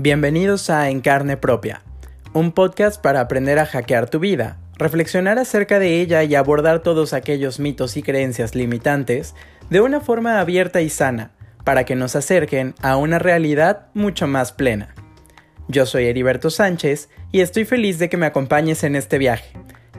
Bienvenidos 0.00 0.70
a 0.70 0.90
En 0.90 1.00
Carne 1.00 1.36
Propia, 1.36 1.82
un 2.32 2.52
podcast 2.52 3.02
para 3.02 3.20
aprender 3.20 3.58
a 3.58 3.66
hackear 3.66 4.08
tu 4.08 4.20
vida, 4.20 4.60
reflexionar 4.78 5.40
acerca 5.40 5.80
de 5.80 6.00
ella 6.00 6.22
y 6.22 6.36
abordar 6.36 6.84
todos 6.84 7.12
aquellos 7.12 7.58
mitos 7.58 7.96
y 7.96 8.04
creencias 8.04 8.54
limitantes 8.54 9.34
de 9.70 9.80
una 9.80 10.00
forma 10.00 10.38
abierta 10.38 10.82
y 10.82 10.88
sana, 10.88 11.32
para 11.64 11.82
que 11.82 11.96
nos 11.96 12.14
acerquen 12.14 12.76
a 12.80 12.96
una 12.96 13.18
realidad 13.18 13.88
mucho 13.92 14.28
más 14.28 14.52
plena. 14.52 14.94
Yo 15.66 15.84
soy 15.84 16.04
Heriberto 16.04 16.48
Sánchez 16.48 17.08
y 17.32 17.40
estoy 17.40 17.64
feliz 17.64 17.98
de 17.98 18.08
que 18.08 18.16
me 18.16 18.26
acompañes 18.26 18.84
en 18.84 18.94
este 18.94 19.18
viaje. 19.18 19.50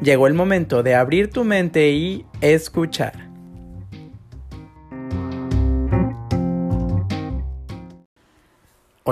Llegó 0.01 0.27
el 0.27 0.33
momento 0.33 0.81
de 0.81 0.95
abrir 0.95 1.29
tu 1.29 1.43
mente 1.43 1.89
y 1.89 2.25
escuchar. 2.39 3.28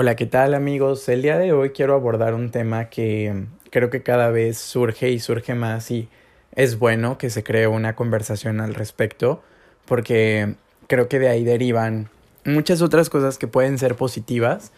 Hola, 0.00 0.14
¿qué 0.14 0.26
tal 0.26 0.54
amigos? 0.54 1.08
El 1.08 1.22
día 1.22 1.38
de 1.38 1.52
hoy 1.52 1.70
quiero 1.70 1.92
abordar 1.92 2.32
un 2.32 2.52
tema 2.52 2.88
que 2.88 3.46
creo 3.72 3.90
que 3.90 4.04
cada 4.04 4.30
vez 4.30 4.56
surge 4.56 5.10
y 5.10 5.18
surge 5.18 5.56
más 5.56 5.90
y 5.90 6.08
es 6.54 6.78
bueno 6.78 7.18
que 7.18 7.30
se 7.30 7.42
cree 7.42 7.66
una 7.66 7.96
conversación 7.96 8.60
al 8.60 8.76
respecto 8.76 9.42
porque 9.86 10.54
creo 10.86 11.08
que 11.08 11.18
de 11.18 11.28
ahí 11.28 11.42
derivan 11.42 12.10
muchas 12.44 12.80
otras 12.80 13.10
cosas 13.10 13.38
que 13.38 13.48
pueden 13.48 13.76
ser 13.76 13.96
positivas 13.96 14.70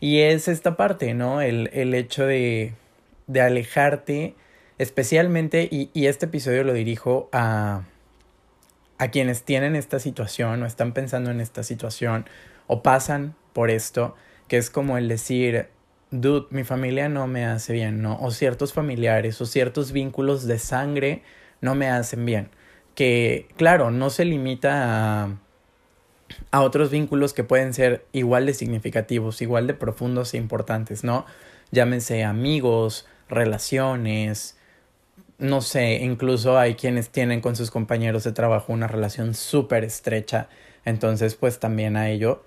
y 0.00 0.22
es 0.22 0.48
esta 0.48 0.76
parte, 0.76 1.14
¿no? 1.14 1.40
El, 1.40 1.70
el 1.72 1.94
hecho 1.94 2.26
de, 2.26 2.72
de 3.28 3.40
alejarte 3.40 4.34
especialmente 4.78 5.68
y, 5.70 5.88
y 5.94 6.06
este 6.06 6.26
episodio 6.26 6.64
lo 6.64 6.72
dirijo 6.72 7.28
a, 7.30 7.84
a 8.98 9.08
quienes 9.12 9.44
tienen 9.44 9.76
esta 9.76 10.00
situación 10.00 10.64
o 10.64 10.66
están 10.66 10.94
pensando 10.94 11.30
en 11.30 11.40
esta 11.40 11.62
situación 11.62 12.26
o 12.66 12.82
pasan 12.82 13.36
por 13.52 13.70
esto, 13.70 14.14
que 14.48 14.56
es 14.56 14.70
como 14.70 14.98
el 14.98 15.08
decir, 15.08 15.68
dude, 16.10 16.46
mi 16.50 16.64
familia 16.64 17.08
no 17.08 17.26
me 17.26 17.44
hace 17.44 17.72
bien, 17.72 18.02
¿no? 18.02 18.18
O 18.20 18.30
ciertos 18.30 18.72
familiares 18.72 19.40
o 19.40 19.46
ciertos 19.46 19.92
vínculos 19.92 20.46
de 20.46 20.58
sangre 20.58 21.22
no 21.60 21.74
me 21.74 21.88
hacen 21.88 22.24
bien. 22.26 22.50
Que, 22.94 23.48
claro, 23.56 23.90
no 23.90 24.10
se 24.10 24.24
limita 24.24 25.24
a, 25.24 25.36
a 26.50 26.62
otros 26.62 26.90
vínculos 26.90 27.32
que 27.32 27.44
pueden 27.44 27.74
ser 27.74 28.06
igual 28.12 28.46
de 28.46 28.54
significativos, 28.54 29.42
igual 29.42 29.66
de 29.66 29.74
profundos 29.74 30.34
e 30.34 30.38
importantes, 30.38 31.04
¿no? 31.04 31.26
Llámense 31.70 32.24
amigos, 32.24 33.06
relaciones, 33.28 34.56
no 35.40 35.62
sé, 35.62 35.94
incluso 36.02 36.58
hay 36.58 36.74
quienes 36.74 37.08
tienen 37.08 37.40
con 37.40 37.56
sus 37.56 37.70
compañeros 37.70 38.24
de 38.24 38.32
trabajo 38.32 38.72
una 38.72 38.86
relación 38.86 39.34
súper 39.34 39.84
estrecha, 39.84 40.48
entonces 40.84 41.34
pues 41.34 41.58
también 41.58 41.96
a 41.96 42.10
ello 42.10 42.44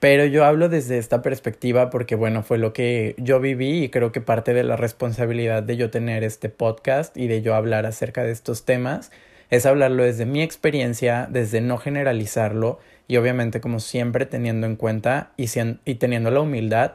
pero 0.00 0.24
yo 0.26 0.44
hablo 0.44 0.68
desde 0.68 0.98
esta 0.98 1.22
perspectiva 1.22 1.90
porque, 1.90 2.14
bueno, 2.14 2.42
fue 2.42 2.58
lo 2.58 2.72
que 2.72 3.14
yo 3.18 3.40
viví 3.40 3.84
y 3.84 3.88
creo 3.88 4.12
que 4.12 4.20
parte 4.20 4.54
de 4.54 4.62
la 4.62 4.76
responsabilidad 4.76 5.62
de 5.62 5.76
yo 5.76 5.90
tener 5.90 6.22
este 6.22 6.48
podcast 6.48 7.16
y 7.16 7.26
de 7.26 7.42
yo 7.42 7.54
hablar 7.54 7.84
acerca 7.84 8.22
de 8.22 8.30
estos 8.30 8.64
temas 8.64 9.10
es 9.50 9.66
hablarlo 9.66 10.04
desde 10.04 10.26
mi 10.26 10.42
experiencia, 10.42 11.26
desde 11.30 11.60
no 11.60 11.78
generalizarlo 11.78 12.78
y 13.08 13.16
obviamente 13.16 13.60
como 13.60 13.80
siempre 13.80 14.26
teniendo 14.26 14.66
en 14.66 14.76
cuenta 14.76 15.32
y, 15.36 15.46
y 15.84 15.94
teniendo 15.96 16.30
la 16.30 16.40
humildad 16.40 16.92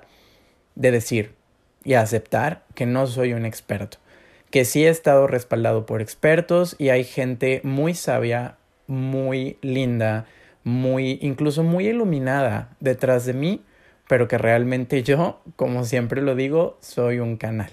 de 0.75 0.91
decir 0.91 1.33
y 1.83 1.95
aceptar 1.95 2.63
que 2.75 2.85
no 2.85 3.07
soy 3.07 3.33
un 3.33 3.45
experto, 3.45 3.97
que 4.49 4.63
sí 4.63 4.85
he 4.85 4.89
estado 4.89 5.27
respaldado 5.27 5.85
por 5.85 6.01
expertos 6.01 6.75
y 6.79 6.89
hay 6.89 7.03
gente 7.03 7.59
muy 7.63 7.95
sabia, 7.95 8.55
muy 8.87 9.57
linda, 9.61 10.25
muy, 10.63 11.19
incluso 11.21 11.63
muy 11.63 11.87
iluminada 11.87 12.75
detrás 12.79 13.25
de 13.25 13.33
mí, 13.33 13.63
pero 14.07 14.27
que 14.27 14.37
realmente 14.37 15.03
yo, 15.03 15.41
como 15.55 15.83
siempre 15.85 16.21
lo 16.21 16.35
digo, 16.35 16.77
soy 16.81 17.19
un 17.19 17.37
canal. 17.37 17.71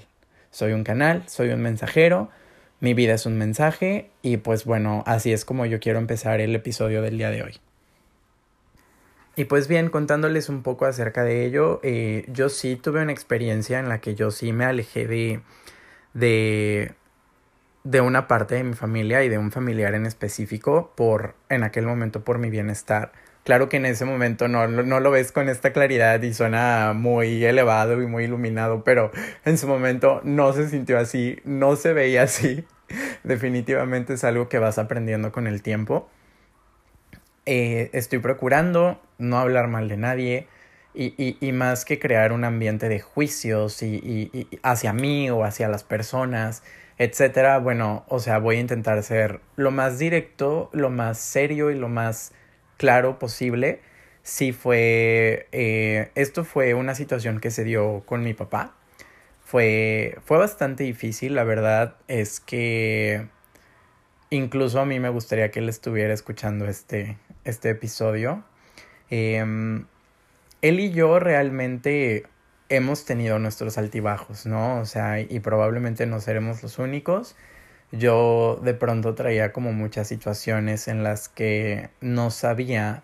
Soy 0.50 0.72
un 0.72 0.84
canal, 0.84 1.22
soy 1.28 1.50
un 1.50 1.60
mensajero, 1.60 2.30
mi 2.80 2.94
vida 2.94 3.14
es 3.14 3.26
un 3.26 3.38
mensaje 3.38 4.10
y 4.22 4.38
pues 4.38 4.64
bueno, 4.64 5.04
así 5.06 5.32
es 5.32 5.44
como 5.44 5.66
yo 5.66 5.80
quiero 5.80 5.98
empezar 5.98 6.40
el 6.40 6.54
episodio 6.54 7.02
del 7.02 7.18
día 7.18 7.30
de 7.30 7.42
hoy. 7.42 7.60
Y 9.36 9.44
pues 9.44 9.68
bien, 9.68 9.90
contándoles 9.90 10.48
un 10.48 10.62
poco 10.62 10.86
acerca 10.86 11.22
de 11.22 11.46
ello, 11.46 11.80
eh, 11.82 12.24
yo 12.28 12.48
sí 12.48 12.76
tuve 12.76 13.02
una 13.02 13.12
experiencia 13.12 13.78
en 13.78 13.88
la 13.88 14.00
que 14.00 14.14
yo 14.14 14.30
sí 14.30 14.52
me 14.52 14.64
alejé 14.64 15.06
de, 15.06 15.40
de 16.14 16.94
de 17.84 18.00
una 18.00 18.28
parte 18.28 18.56
de 18.56 18.64
mi 18.64 18.74
familia 18.74 19.24
y 19.24 19.28
de 19.28 19.38
un 19.38 19.50
familiar 19.50 19.94
en 19.94 20.06
específico 20.06 20.92
por, 20.96 21.34
en 21.48 21.64
aquel 21.64 21.86
momento, 21.86 22.24
por 22.24 22.38
mi 22.38 22.50
bienestar. 22.50 23.12
Claro 23.44 23.70
que 23.70 23.78
en 23.78 23.86
ese 23.86 24.04
momento 24.04 24.48
no, 24.48 24.68
no 24.68 25.00
lo 25.00 25.10
ves 25.10 25.32
con 25.32 25.48
esta 25.48 25.72
claridad 25.72 26.20
y 26.22 26.34
suena 26.34 26.92
muy 26.94 27.42
elevado 27.42 28.00
y 28.02 28.06
muy 28.06 28.24
iluminado, 28.24 28.84
pero 28.84 29.10
en 29.46 29.56
su 29.56 29.66
momento 29.66 30.20
no 30.24 30.52
se 30.52 30.68
sintió 30.68 30.98
así, 30.98 31.38
no 31.44 31.76
se 31.76 31.94
veía 31.94 32.24
así. 32.24 32.66
Definitivamente 33.24 34.14
es 34.14 34.24
algo 34.24 34.48
que 34.48 34.58
vas 34.58 34.78
aprendiendo 34.78 35.32
con 35.32 35.46
el 35.46 35.62
tiempo. 35.62 36.10
Eh, 37.46 37.88
estoy 37.94 38.18
procurando 38.18 39.00
no 39.16 39.38
hablar 39.38 39.68
mal 39.68 39.88
de 39.88 39.96
nadie 39.96 40.46
y, 40.92 41.14
y, 41.16 41.38
y, 41.40 41.52
más 41.52 41.84
que 41.84 41.98
crear 41.98 42.32
un 42.32 42.44
ambiente 42.44 42.88
de 42.88 43.00
juicios 43.00 43.82
y, 43.82 43.96
y 44.32 44.48
hacia 44.62 44.92
mí 44.92 45.30
o 45.30 45.44
hacia 45.44 45.68
las 45.68 45.82
personas 45.82 46.62
etcétera, 47.00 47.56
bueno, 47.58 48.04
o 48.08 48.20
sea, 48.20 48.36
voy 48.36 48.56
a 48.56 48.60
intentar 48.60 49.02
ser 49.02 49.40
lo 49.56 49.70
más 49.70 49.98
directo, 49.98 50.68
lo 50.74 50.90
más 50.90 51.18
serio 51.18 51.70
y 51.70 51.74
lo 51.74 51.88
más 51.88 52.32
claro 52.76 53.18
posible. 53.18 53.80
Sí 54.22 54.52
fue, 54.52 55.48
eh, 55.50 56.10
esto 56.14 56.44
fue 56.44 56.74
una 56.74 56.94
situación 56.94 57.40
que 57.40 57.50
se 57.50 57.64
dio 57.64 58.02
con 58.04 58.22
mi 58.22 58.34
papá. 58.34 58.74
Fue, 59.42 60.18
fue 60.26 60.36
bastante 60.36 60.84
difícil, 60.84 61.34
la 61.34 61.44
verdad 61.44 61.96
es 62.06 62.38
que 62.38 63.26
incluso 64.28 64.78
a 64.78 64.84
mí 64.84 65.00
me 65.00 65.08
gustaría 65.08 65.50
que 65.50 65.60
él 65.60 65.70
estuviera 65.70 66.12
escuchando 66.12 66.66
este, 66.66 67.16
este 67.44 67.70
episodio. 67.70 68.44
Em, 69.08 69.86
él 70.60 70.80
y 70.80 70.90
yo 70.92 71.18
realmente 71.18 72.26
hemos 72.70 73.04
tenido 73.04 73.38
nuestros 73.38 73.76
altibajos, 73.78 74.46
¿no? 74.46 74.80
O 74.80 74.86
sea, 74.86 75.20
y 75.20 75.40
probablemente 75.40 76.06
no 76.06 76.20
seremos 76.20 76.62
los 76.62 76.78
únicos. 76.78 77.36
Yo 77.92 78.60
de 78.62 78.74
pronto 78.74 79.14
traía 79.14 79.52
como 79.52 79.72
muchas 79.72 80.08
situaciones 80.08 80.88
en 80.88 81.02
las 81.02 81.28
que 81.28 81.90
no 82.00 82.30
sabía 82.30 83.02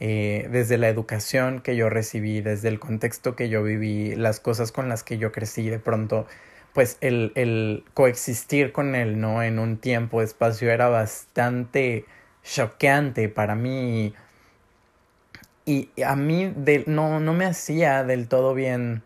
eh, 0.00 0.48
desde 0.52 0.78
la 0.78 0.88
educación 0.88 1.60
que 1.60 1.76
yo 1.76 1.90
recibí, 1.90 2.40
desde 2.40 2.68
el 2.68 2.78
contexto 2.78 3.34
que 3.34 3.48
yo 3.48 3.62
viví, 3.64 4.14
las 4.14 4.40
cosas 4.40 4.70
con 4.72 4.88
las 4.88 5.02
que 5.02 5.18
yo 5.18 5.32
crecí, 5.32 5.68
de 5.68 5.80
pronto, 5.80 6.26
pues 6.72 6.98
el, 7.00 7.84
coexistir 7.94 8.72
con 8.72 8.94
él, 8.94 9.20
¿no? 9.20 9.42
En 9.42 9.58
un 9.58 9.78
tiempo, 9.78 10.22
espacio 10.22 10.70
era 10.70 10.88
bastante 10.88 12.04
choqueante 12.44 13.28
para 13.28 13.56
mí 13.56 14.14
y 15.66 15.90
a 16.02 16.16
mí 16.16 16.54
no, 16.86 17.20
no 17.20 17.34
me 17.34 17.44
hacía 17.44 18.04
del 18.04 18.28
todo 18.28 18.54
bien 18.54 19.02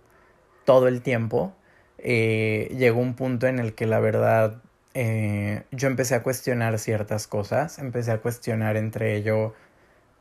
todo 0.73 0.89
el 0.89 1.03
tiempo, 1.03 1.53
eh, 1.99 2.75
llegó 2.79 2.99
un 2.99 3.13
punto 3.13 3.47
en 3.47 3.59
el 3.59 3.75
que 3.75 3.85
la 3.85 4.01
verdad 4.01 4.63
eh, 4.95 5.65
yo 5.71 5.87
empecé 5.87 6.15
a 6.15 6.23
cuestionar 6.23 6.79
ciertas 6.79 7.27
cosas, 7.27 7.79
empecé 7.79 8.11
a 8.11 8.23
cuestionar 8.23 8.79
entre 8.79 9.15
ello 9.17 9.53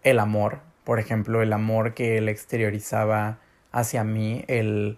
el 0.03 0.19
amor, 0.19 0.59
por 0.83 0.99
ejemplo, 0.99 1.41
el 1.41 1.53
amor 1.53 1.93
que 1.93 2.17
él 2.17 2.27
exteriorizaba 2.27 3.37
hacia 3.71 4.03
mí, 4.03 4.43
el, 4.49 4.97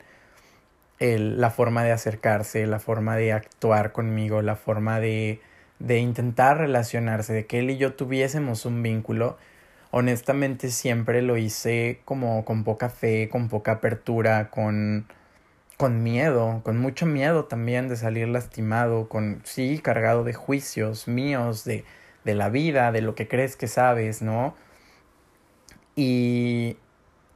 el, 0.98 1.40
la 1.40 1.52
forma 1.52 1.84
de 1.84 1.92
acercarse, 1.92 2.66
la 2.66 2.80
forma 2.80 3.16
de 3.16 3.32
actuar 3.32 3.92
conmigo, 3.92 4.42
la 4.42 4.56
forma 4.56 5.00
de, 5.00 5.40
de 5.78 6.00
intentar 6.00 6.58
relacionarse, 6.58 7.32
de 7.32 7.46
que 7.46 7.60
él 7.60 7.70
y 7.70 7.78
yo 7.78 7.94
tuviésemos 7.94 8.66
un 8.66 8.82
vínculo. 8.82 9.38
Honestamente 9.92 10.72
siempre 10.72 11.22
lo 11.22 11.38
hice 11.38 12.02
como 12.06 12.44
con 12.44 12.64
poca 12.64 12.90
fe, 12.90 13.30
con 13.30 13.50
poca 13.50 13.74
apertura, 13.74 14.50
con 14.50 15.06
con 15.84 16.02
miedo, 16.02 16.62
con 16.64 16.78
mucho 16.78 17.06
miedo 17.06 17.44
también 17.44 17.90
de 17.90 17.98
salir 17.98 18.30
lastimado, 18.30 19.10
con 19.10 19.42
sí, 19.44 19.82
cargado 19.84 20.24
de 20.24 20.34
juicios 20.34 21.10
míos, 21.10 21.66
de, 21.66 21.84
de 22.24 22.36
la 22.36 22.48
vida, 22.48 22.94
de 22.94 23.02
lo 23.02 23.16
que 23.16 23.28
crees 23.28 23.58
que 23.58 23.68
sabes, 23.68 24.22
¿no? 24.22 24.56
Y, 25.98 26.78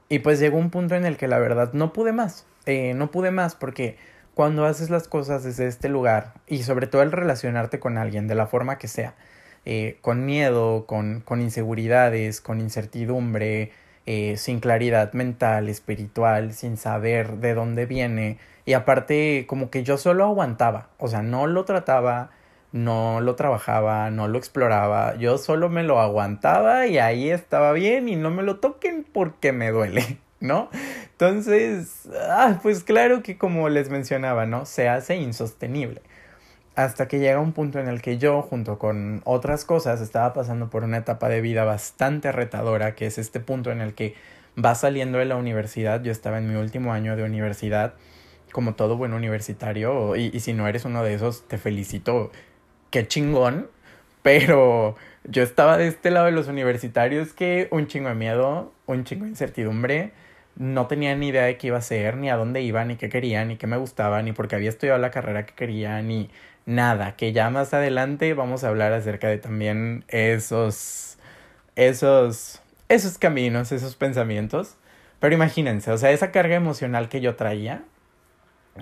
y 0.07 0.19
pues 0.19 0.39
llegó 0.39 0.57
un 0.57 0.69
punto 0.69 0.95
en 0.95 1.05
el 1.05 1.17
que 1.17 1.27
la 1.27 1.39
verdad 1.39 1.73
no 1.73 1.91
pude 1.91 2.13
más, 2.13 2.45
eh, 2.65 2.93
no 2.93 3.11
pude 3.11 3.31
más 3.31 3.53
porque 3.53 3.97
cuando 4.33 4.63
haces 4.63 4.89
las 4.89 5.09
cosas 5.09 5.43
desde 5.43 5.67
este 5.67 5.89
lugar 5.89 6.35
y 6.47 6.63
sobre 6.63 6.87
todo 6.87 7.01
el 7.01 7.11
relacionarte 7.11 7.81
con 7.81 7.97
alguien 7.97 8.29
de 8.29 8.35
la 8.35 8.47
forma 8.47 8.77
que 8.77 8.87
sea, 8.87 9.15
eh, 9.65 9.97
con 9.99 10.25
miedo, 10.25 10.85
con, 10.85 11.19
con 11.19 11.41
inseguridades, 11.41 12.39
con 12.39 12.61
incertidumbre, 12.61 13.73
eh, 14.07 14.37
sin 14.37 14.61
claridad 14.61 15.11
mental, 15.11 15.67
espiritual, 15.67 16.53
sin 16.53 16.77
saber 16.77 17.37
de 17.39 17.53
dónde 17.53 17.85
viene. 17.85 18.39
Y 18.65 18.71
aparte, 18.71 19.45
como 19.47 19.69
que 19.69 19.83
yo 19.83 19.97
solo 19.97 20.23
aguantaba, 20.23 20.87
o 20.97 21.09
sea, 21.09 21.21
no 21.21 21.45
lo 21.45 21.65
trataba, 21.65 22.31
no 22.71 23.19
lo 23.19 23.35
trabajaba, 23.35 24.09
no 24.09 24.29
lo 24.29 24.37
exploraba, 24.37 25.15
yo 25.17 25.37
solo 25.37 25.67
me 25.67 25.83
lo 25.83 25.99
aguantaba 25.99 26.87
y 26.87 26.99
ahí 26.99 27.29
estaba 27.29 27.73
bien 27.73 28.07
y 28.07 28.15
no 28.15 28.31
me 28.31 28.43
lo 28.43 28.59
toquen 28.59 29.05
porque 29.11 29.51
me 29.51 29.71
duele, 29.71 30.19
¿no? 30.39 30.69
Entonces, 31.11 32.07
ah, 32.29 32.59
pues 32.63 32.85
claro 32.85 33.23
que 33.23 33.37
como 33.37 33.67
les 33.67 33.89
mencionaba, 33.89 34.45
¿no? 34.45 34.65
Se 34.65 34.87
hace 34.87 35.17
insostenible. 35.17 36.01
Hasta 36.77 37.07
que 37.07 37.17
llega 37.17 37.39
un 37.39 37.53
punto 37.53 37.79
en 37.79 37.87
el 37.87 38.03
que 38.03 38.19
yo, 38.19 38.43
junto 38.43 38.77
con 38.77 39.21
otras 39.25 39.65
cosas, 39.65 39.99
estaba 39.99 40.33
pasando 40.33 40.69
por 40.69 40.83
una 40.83 40.97
etapa 40.97 41.27
de 41.27 41.41
vida 41.41 41.63
bastante 41.63 42.31
retadora, 42.31 42.93
que 42.93 43.07
es 43.07 43.17
este 43.17 43.39
punto 43.39 43.71
en 43.71 43.81
el 43.81 43.95
que 43.95 44.13
va 44.63 44.75
saliendo 44.75 45.17
de 45.17 45.25
la 45.25 45.37
universidad. 45.37 46.03
Yo 46.03 46.11
estaba 46.11 46.37
en 46.37 46.47
mi 46.47 46.53
último 46.53 46.93
año 46.93 47.15
de 47.15 47.23
universidad, 47.23 47.95
como 48.51 48.75
todo 48.75 48.95
buen 48.95 49.13
universitario, 49.13 50.15
y, 50.15 50.29
y 50.31 50.39
si 50.39 50.53
no 50.53 50.67
eres 50.67 50.85
uno 50.85 51.01
de 51.01 51.15
esos, 51.15 51.47
te 51.47 51.57
felicito, 51.57 52.31
qué 52.91 53.07
chingón, 53.07 53.67
pero 54.21 54.95
yo 55.23 55.41
estaba 55.41 55.79
de 55.79 55.87
este 55.87 56.11
lado 56.11 56.27
de 56.27 56.31
los 56.31 56.47
universitarios 56.47 57.33
que 57.33 57.69
un 57.71 57.87
chingo 57.87 58.09
de 58.09 58.15
miedo, 58.15 58.71
un 58.85 59.03
chingo 59.03 59.23
de 59.23 59.31
incertidumbre, 59.31 60.11
no 60.55 60.85
tenía 60.85 61.15
ni 61.15 61.29
idea 61.29 61.45
de 61.45 61.57
qué 61.57 61.67
iba 61.67 61.77
a 61.79 61.81
ser, 61.81 62.17
ni 62.17 62.29
a 62.29 62.35
dónde 62.35 62.61
iba, 62.61 62.85
ni 62.85 62.97
qué 62.97 63.09
quería, 63.09 63.45
ni 63.45 63.57
qué 63.57 63.65
me 63.65 63.77
gustaba, 63.77 64.21
ni 64.21 64.31
porque 64.31 64.55
había 64.55 64.69
estudiado 64.69 64.99
la 64.99 65.09
carrera 65.09 65.47
que 65.47 65.55
quería, 65.55 66.01
ni 66.03 66.29
nada, 66.67 67.15
que 67.15 67.33
ya 67.33 67.49
más 67.49 67.73
adelante 67.73 68.35
vamos 68.35 68.63
a 68.63 68.67
hablar 68.67 68.93
acerca 68.93 69.27
de 69.27 69.39
también 69.39 70.05
esos, 70.09 71.17
esos, 71.75 72.61
esos 72.89 73.17
caminos, 73.17 73.71
esos 73.71 73.95
pensamientos. 73.95 74.77
Pero 75.19 75.33
imagínense, 75.33 75.91
o 75.91 75.97
sea, 75.97 76.11
esa 76.11 76.31
carga 76.31 76.55
emocional 76.55 77.09
que 77.09 77.21
yo 77.21 77.35
traía, 77.35 77.83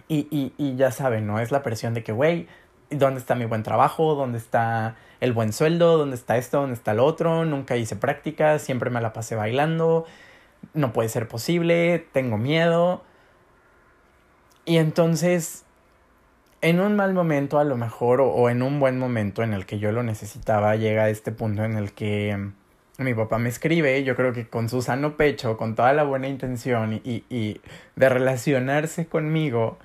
y, 0.10 0.28
y, 0.30 0.54
y 0.58 0.76
ya 0.76 0.92
saben, 0.92 1.26
¿no? 1.26 1.40
Es 1.40 1.52
la 1.52 1.64
presión 1.64 1.94
de 1.94 2.04
que, 2.04 2.12
güey, 2.12 2.48
¿dónde 2.90 3.22
está 3.22 3.36
mi 3.36 3.46
buen 3.46 3.64
trabajo? 3.64 4.16
¿Dónde 4.16 4.38
está 4.38 4.98
el 5.22 5.32
buen 5.32 5.54
sueldo? 5.54 5.98
¿Dónde 5.98 6.18
está 6.18 6.36
esto? 6.36 6.60
¿Dónde 6.60 6.76
está 6.76 6.94
lo 6.94 7.06
otro? 7.06 7.46
Nunca 7.46 7.78
hice 7.78 7.96
prácticas, 7.96 8.62
siempre 8.62 8.90
me 8.90 9.00
la 9.00 9.14
pasé 9.14 9.36
bailando 9.36 10.06
no 10.74 10.94
puede 10.94 11.10
ser 11.10 11.28
posible, 11.28 12.08
tengo 12.12 12.38
miedo. 12.38 13.04
Y 14.66 14.78
entonces, 14.78 15.65
en 16.66 16.80
un 16.80 16.96
mal 16.96 17.14
momento 17.14 17.60
a 17.60 17.64
lo 17.64 17.78
mejor, 17.78 18.22
o, 18.22 18.50
en 18.50 18.64
un 18.64 18.80
buen 18.80 18.98
momento 18.98 19.44
en 19.44 19.54
el 19.54 19.68
que 19.68 19.78
yo 19.78 19.92
lo 19.92 20.02
necesitaba, 20.02 20.76
llega 20.76 21.10
este 21.10 21.32
punto 21.32 21.64
en 21.64 21.78
el 21.78 21.92
que 21.92 22.36
mm, 22.36 23.04
mi 23.04 23.14
papá 23.14 23.38
me 23.38 23.50
escribe, 23.50 24.04
yo 24.04 24.16
creo 24.16 24.34
que 24.34 24.48
con 24.48 24.68
su 24.68 24.82
sano 24.82 25.16
pecho, 25.16 25.58
con 25.58 25.76
toda 25.76 25.94
la 25.94 26.04
buena 26.04 26.28
intención 26.28 27.02
y, 27.04 27.24
y 27.30 27.62
de 27.96 28.10
relacionarse 28.10 29.06
conmigo, 29.06 29.78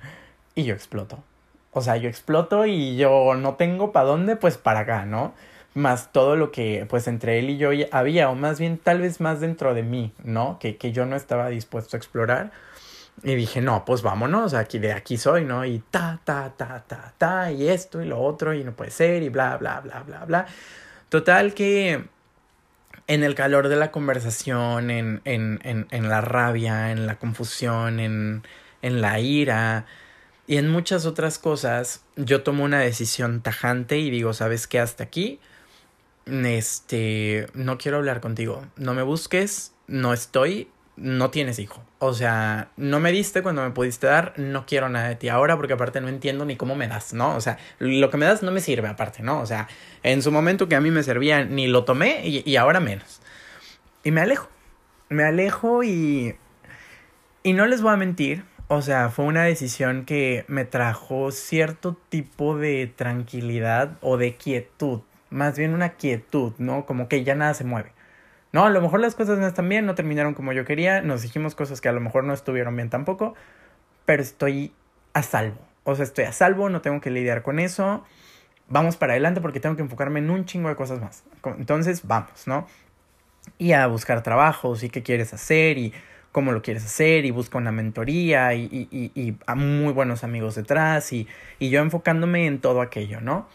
y 0.55 0.63
yo 0.63 0.73
exploto. 0.73 1.23
O 1.71 1.81
sea, 1.81 1.97
yo 1.97 2.09
exploto 2.09 2.65
y 2.65 2.97
yo 2.97 3.35
no 3.35 3.55
tengo 3.55 3.91
para 3.91 4.07
dónde, 4.07 4.35
pues 4.35 4.57
para 4.57 4.79
acá, 4.79 5.05
¿no? 5.05 5.33
más 5.73 6.11
todo 6.11 6.35
lo 6.35 6.51
que 6.51 6.85
pues 6.89 7.07
entre 7.07 7.39
él 7.39 7.49
y 7.49 7.57
yo 7.57 7.69
había, 7.91 8.29
o 8.29 8.35
más 8.35 8.59
bien 8.59 8.77
tal 8.77 8.99
vez 8.99 9.21
más 9.21 9.39
dentro 9.39 9.73
de 9.73 9.83
mí, 9.83 10.11
¿no? 10.23 10.57
Que, 10.59 10.75
que 10.75 10.91
yo 10.91 11.05
no 11.05 11.15
estaba 11.15 11.47
dispuesto 11.47 11.95
a 11.95 11.99
explorar. 11.99 12.51
Y 13.23 13.35
dije, 13.35 13.61
no, 13.61 13.85
pues 13.85 14.01
vámonos, 14.01 14.53
aquí 14.53 14.79
de 14.79 14.93
aquí 14.93 15.17
soy, 15.17 15.45
¿no? 15.45 15.63
Y 15.65 15.79
ta, 15.91 16.19
ta, 16.23 16.53
ta, 16.57 16.83
ta, 16.87 17.13
ta, 17.17 17.51
y 17.51 17.67
esto 17.69 18.01
y 18.01 18.05
lo 18.05 18.19
otro, 18.19 18.53
y 18.53 18.63
no 18.63 18.73
puede 18.73 18.91
ser, 18.91 19.21
y 19.21 19.29
bla, 19.29 19.57
bla, 19.57 19.79
bla, 19.81 20.01
bla, 20.03 20.25
bla. 20.25 20.45
Total 21.09 21.53
que 21.53 22.05
en 23.07 23.23
el 23.23 23.35
calor 23.35 23.67
de 23.67 23.75
la 23.75 23.91
conversación, 23.91 24.89
en, 24.89 25.21
en, 25.25 25.59
en, 25.63 25.87
en 25.91 26.09
la 26.09 26.21
rabia, 26.21 26.91
en 26.91 27.05
la 27.05 27.19
confusión, 27.19 27.99
en, 27.99 28.43
en 28.81 29.01
la 29.01 29.19
ira, 29.19 29.85
y 30.47 30.57
en 30.57 30.69
muchas 30.69 31.05
otras 31.05 31.37
cosas, 31.37 32.03
yo 32.15 32.41
tomo 32.41 32.63
una 32.63 32.79
decisión 32.79 33.41
tajante 33.41 33.99
y 33.99 34.09
digo, 34.09 34.33
¿sabes 34.33 34.67
qué? 34.67 34.79
Hasta 34.79 35.03
aquí 35.03 35.39
este, 36.25 37.47
no 37.53 37.77
quiero 37.77 37.97
hablar 37.97 38.21
contigo, 38.21 38.65
no 38.75 38.93
me 38.93 39.03
busques, 39.03 39.73
no 39.87 40.13
estoy, 40.13 40.69
no 40.95 41.29
tienes 41.29 41.59
hijo. 41.59 41.83
O 41.99 42.13
sea, 42.13 42.69
no 42.77 42.99
me 42.99 43.11
diste 43.11 43.41
cuando 43.41 43.63
me 43.63 43.71
pudiste 43.71 44.07
dar, 44.07 44.33
no 44.37 44.65
quiero 44.65 44.89
nada 44.89 45.09
de 45.09 45.15
ti 45.15 45.29
ahora 45.29 45.55
porque 45.57 45.73
aparte 45.73 46.01
no 46.01 46.07
entiendo 46.07 46.45
ni 46.45 46.57
cómo 46.57 46.75
me 46.75 46.87
das, 46.87 47.13
¿no? 47.13 47.35
O 47.35 47.41
sea, 47.41 47.57
lo 47.79 48.09
que 48.09 48.17
me 48.17 48.25
das 48.25 48.43
no 48.43 48.51
me 48.51 48.61
sirve 48.61 48.87
aparte, 48.87 49.23
¿no? 49.23 49.39
O 49.41 49.45
sea, 49.45 49.67
en 50.03 50.21
su 50.21 50.31
momento 50.31 50.67
que 50.67 50.75
a 50.75 50.81
mí 50.81 50.91
me 50.91 51.03
servía 51.03 51.43
ni 51.45 51.67
lo 51.67 51.83
tomé 51.83 52.27
y, 52.27 52.49
y 52.49 52.55
ahora 52.55 52.79
menos. 52.79 53.21
Y 54.03 54.11
me 54.11 54.21
alejo, 54.21 54.49
me 55.09 55.23
alejo 55.23 55.83
y... 55.83 56.35
Y 57.43 57.53
no 57.53 57.65
les 57.65 57.81
voy 57.81 57.91
a 57.91 57.97
mentir, 57.97 58.43
o 58.67 58.83
sea, 58.83 59.09
fue 59.09 59.25
una 59.25 59.43
decisión 59.43 60.05
que 60.05 60.45
me 60.47 60.63
trajo 60.63 61.31
cierto 61.31 61.97
tipo 62.09 62.55
de 62.55 62.85
tranquilidad 62.85 63.97
o 64.01 64.17
de 64.17 64.35
quietud 64.35 65.01
más 65.31 65.57
bien 65.57 65.73
una 65.73 65.93
quietud, 65.93 66.53
¿no? 66.59 66.85
Como 66.85 67.07
que 67.07 67.23
ya 67.23 67.33
nada 67.33 67.55
se 67.55 67.63
mueve. 67.63 67.93
No, 68.53 68.65
a 68.65 68.69
lo 68.69 68.81
mejor 68.81 68.99
las 68.99 69.15
cosas 69.15 69.39
no 69.39 69.47
están 69.47 69.69
bien, 69.69 69.85
no 69.85 69.95
terminaron 69.95 70.33
como 70.33 70.51
yo 70.51 70.65
quería, 70.65 71.01
nos 71.01 71.21
dijimos 71.21 71.55
cosas 71.55 71.79
que 71.79 71.87
a 71.87 71.93
lo 71.93 72.01
mejor 72.01 72.25
no 72.25 72.33
estuvieron 72.33 72.75
bien 72.75 72.89
tampoco, 72.89 73.33
pero 74.05 74.21
estoy 74.21 74.73
a 75.13 75.23
salvo. 75.23 75.59
O 75.83 75.95
sea, 75.95 76.03
estoy 76.03 76.25
a 76.25 76.31
salvo, 76.33 76.69
no 76.69 76.81
tengo 76.81 76.99
que 77.01 77.09
lidiar 77.09 77.43
con 77.43 77.59
eso. 77.59 78.03
Vamos 78.67 78.97
para 78.97 79.13
adelante 79.13 79.41
porque 79.41 79.59
tengo 79.59 79.75
que 79.75 79.81
enfocarme 79.81 80.19
en 80.19 80.29
un 80.29 80.45
chingo 80.45 80.69
de 80.69 80.75
cosas 80.75 80.99
más. 81.01 81.23
Entonces, 81.57 82.05
vamos, 82.05 82.47
¿no? 82.47 82.67
Y 83.57 83.71
a 83.71 83.87
buscar 83.87 84.21
trabajos 84.21 84.83
y 84.83 84.89
qué 84.89 85.01
quieres 85.01 85.33
hacer 85.33 85.77
y 85.77 85.93
cómo 86.31 86.51
lo 86.51 86.61
quieres 86.61 86.85
hacer 86.85 87.25
y 87.25 87.31
busca 87.31 87.57
una 87.57 87.71
mentoría 87.71 88.53
y, 88.53 88.87
y, 88.91 89.11
y, 89.15 89.37
a 89.47 89.55
muy 89.55 89.91
buenos 89.91 90.23
amigos 90.23 90.55
detrás 90.55 91.11
y, 91.11 91.27
y 91.59 91.69
yo 91.69 91.81
enfocándome 91.81 92.45
en 92.45 92.59
todo 92.59 92.81
aquello, 92.81 93.19
¿no? 93.21 93.47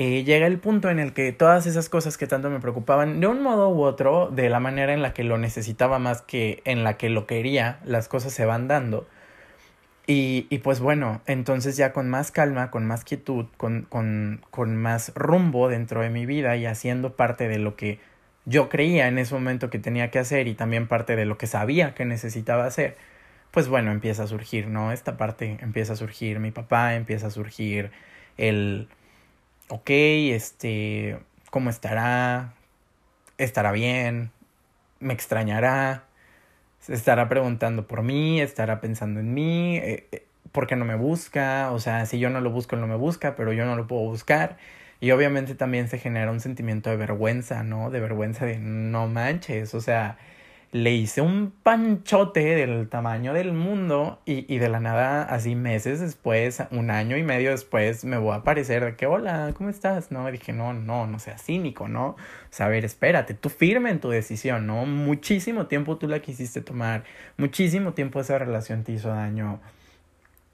Eh, 0.00 0.22
llega 0.22 0.46
el 0.46 0.60
punto 0.60 0.90
en 0.90 1.00
el 1.00 1.12
que 1.12 1.32
todas 1.32 1.66
esas 1.66 1.88
cosas 1.88 2.16
que 2.16 2.28
tanto 2.28 2.50
me 2.50 2.60
preocupaban, 2.60 3.18
de 3.18 3.26
un 3.26 3.42
modo 3.42 3.68
u 3.70 3.82
otro, 3.82 4.30
de 4.30 4.48
la 4.48 4.60
manera 4.60 4.94
en 4.94 5.02
la 5.02 5.12
que 5.12 5.24
lo 5.24 5.38
necesitaba 5.38 5.98
más 5.98 6.22
que 6.22 6.62
en 6.64 6.84
la 6.84 6.96
que 6.96 7.08
lo 7.10 7.26
quería, 7.26 7.80
las 7.84 8.06
cosas 8.06 8.32
se 8.32 8.44
van 8.44 8.68
dando. 8.68 9.08
Y, 10.06 10.46
y 10.50 10.58
pues 10.58 10.78
bueno, 10.78 11.20
entonces 11.26 11.76
ya 11.76 11.92
con 11.92 12.08
más 12.08 12.30
calma, 12.30 12.70
con 12.70 12.86
más 12.86 13.02
quietud, 13.02 13.46
con, 13.56 13.86
con, 13.88 14.40
con 14.52 14.76
más 14.76 15.12
rumbo 15.16 15.68
dentro 15.68 16.00
de 16.02 16.10
mi 16.10 16.26
vida 16.26 16.54
y 16.56 16.64
haciendo 16.66 17.16
parte 17.16 17.48
de 17.48 17.58
lo 17.58 17.74
que 17.74 17.98
yo 18.44 18.68
creía 18.68 19.08
en 19.08 19.18
ese 19.18 19.34
momento 19.34 19.68
que 19.68 19.80
tenía 19.80 20.12
que 20.12 20.20
hacer 20.20 20.46
y 20.46 20.54
también 20.54 20.86
parte 20.86 21.16
de 21.16 21.24
lo 21.24 21.38
que 21.38 21.48
sabía 21.48 21.94
que 21.94 22.04
necesitaba 22.04 22.66
hacer, 22.66 22.96
pues 23.50 23.66
bueno, 23.68 23.90
empieza 23.90 24.22
a 24.22 24.26
surgir, 24.28 24.68
¿no? 24.68 24.92
Esta 24.92 25.16
parte 25.16 25.58
empieza 25.60 25.94
a 25.94 25.96
surgir, 25.96 26.38
mi 26.38 26.52
papá 26.52 26.94
empieza 26.94 27.26
a 27.26 27.30
surgir, 27.30 27.90
el 28.36 28.88
ok, 29.68 29.90
este, 29.90 31.18
¿cómo 31.50 31.70
estará? 31.70 32.54
¿Estará 33.38 33.72
bien? 33.72 34.30
¿Me 35.00 35.14
extrañará? 35.14 36.04
¿Se 36.80 36.94
estará 36.94 37.28
preguntando 37.28 37.86
por 37.86 38.02
mí? 38.02 38.40
¿Estará 38.40 38.80
pensando 38.80 39.20
en 39.20 39.34
mí? 39.34 39.76
Eh, 39.76 40.08
eh, 40.12 40.26
¿Por 40.52 40.66
qué 40.66 40.76
no 40.76 40.84
me 40.84 40.96
busca? 40.96 41.70
O 41.72 41.78
sea, 41.78 42.06
si 42.06 42.18
yo 42.18 42.30
no 42.30 42.40
lo 42.40 42.50
busco, 42.50 42.76
no 42.76 42.86
me 42.86 42.96
busca, 42.96 43.36
pero 43.36 43.52
yo 43.52 43.64
no 43.66 43.76
lo 43.76 43.86
puedo 43.86 44.02
buscar. 44.02 44.56
Y 45.00 45.10
obviamente 45.12 45.54
también 45.54 45.88
se 45.88 45.98
genera 45.98 46.30
un 46.30 46.40
sentimiento 46.40 46.90
de 46.90 46.96
vergüenza, 46.96 47.62
¿no? 47.62 47.90
De 47.90 48.00
vergüenza 48.00 48.46
de 48.46 48.58
no 48.58 49.06
manches, 49.08 49.74
o 49.74 49.80
sea, 49.80 50.18
le 50.70 50.92
hice 50.92 51.22
un 51.22 51.50
panchote 51.62 52.40
del 52.40 52.88
tamaño 52.88 53.32
del 53.32 53.52
mundo 53.52 54.20
y, 54.26 54.52
y, 54.52 54.58
de 54.58 54.68
la 54.68 54.80
nada, 54.80 55.22
así 55.22 55.54
meses 55.54 56.00
después, 56.00 56.62
un 56.70 56.90
año 56.90 57.16
y 57.16 57.22
medio 57.22 57.50
después, 57.50 58.04
me 58.04 58.18
voy 58.18 58.32
a 58.32 58.36
aparecer 58.36 58.84
de 58.84 58.94
que, 58.94 59.06
hola, 59.06 59.54
¿cómo 59.56 59.70
estás? 59.70 60.12
No, 60.12 60.30
dije, 60.30 60.52
no, 60.52 60.74
no, 60.74 61.06
no 61.06 61.18
seas 61.18 61.42
cínico, 61.42 61.88
¿no? 61.88 62.08
O 62.08 62.16
sea, 62.50 62.66
a 62.66 62.68
ver, 62.68 62.84
espérate, 62.84 63.32
tú 63.32 63.48
firme 63.48 63.90
en 63.90 64.00
tu 64.00 64.10
decisión, 64.10 64.66
¿no? 64.66 64.84
Muchísimo 64.84 65.66
tiempo 65.66 65.96
tú 65.96 66.06
la 66.06 66.20
quisiste 66.20 66.60
tomar, 66.60 67.04
muchísimo 67.38 67.94
tiempo 67.94 68.20
esa 68.20 68.38
relación 68.38 68.84
te 68.84 68.92
hizo 68.92 69.08
daño, 69.08 69.60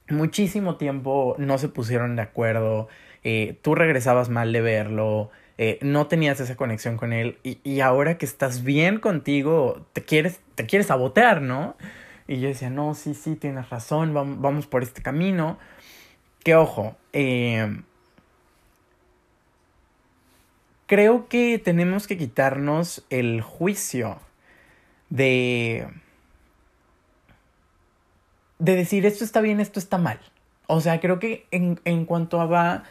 muchísimo 0.09 0.77
tiempo 0.77 1.35
no 1.39 1.59
se 1.59 1.69
pusieron 1.69 2.15
de 2.15 2.23
acuerdo, 2.23 2.89
eh, 3.25 3.59
tú 3.63 3.75
regresabas 3.75 4.29
mal 4.29 4.53
de 4.53 4.61
verlo, 4.61 5.31
eh, 5.57 5.79
no 5.83 6.07
tenías 6.09 6.41
esa 6.41 6.57
conexión 6.57 6.97
con 6.97 7.13
él 7.13 7.39
y, 7.45 7.59
y, 7.63 7.81
ahora 7.81 8.19
que 8.19 8.27
estás 8.27 8.65
bien 8.65 8.99
contigo, 8.99 9.87
te 9.93 10.03
quieres, 10.05 10.41
te 10.57 10.67
quieres 10.67 10.89
sabotear, 10.89 11.43
¿no? 11.43 11.77
Y 12.27 12.41
yo 12.41 12.49
decía, 12.49 12.71
no, 12.71 12.95
sí, 12.95 13.15
sí, 13.15 13.37
tienes 13.37 13.71
razón, 13.71 14.15
vamos, 14.15 14.41
vamos 14.41 14.67
por 14.67 14.83
este 14.83 15.03
camino. 15.03 15.59
Que 16.43 16.57
ojo, 16.57 16.97
eh, 17.13 17.83
creo 20.87 21.29
que 21.29 21.59
tenemos 21.59 22.07
que 22.07 22.19
quitarnos 22.19 23.05
el 23.11 23.41
juicio 23.41 24.19
de... 25.11 25.89
de 28.59 28.77
decir 28.77 29.07
esto 29.07 29.25
está 29.25 29.41
bien, 29.41 29.61
esto 29.61 29.79
está 29.79 29.99
mal. 29.99 30.21
O 30.67 30.81
sea, 30.81 31.01
creo 31.01 31.19
que 31.19 31.47
en, 31.51 31.81
en 31.85 32.07
cuanto 32.07 32.41
a 32.41 32.47
va 32.47 32.85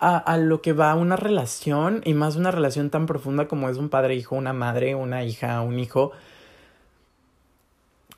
a, 0.00 0.16
a, 0.18 0.36
lo 0.38 0.62
que 0.62 0.72
va 0.72 0.94
una 0.94 1.16
relación 1.16 2.00
y 2.04 2.14
más 2.14 2.36
una 2.36 2.50
relación 2.50 2.90
tan 2.90 3.06
profunda 3.06 3.46
como 3.48 3.68
es 3.68 3.76
un 3.76 3.88
padre-hijo, 3.90 4.34
una 4.34 4.52
madre, 4.52 4.94
una 4.94 5.24
hija, 5.24 5.60
un 5.60 5.78
hijo. 5.78 6.12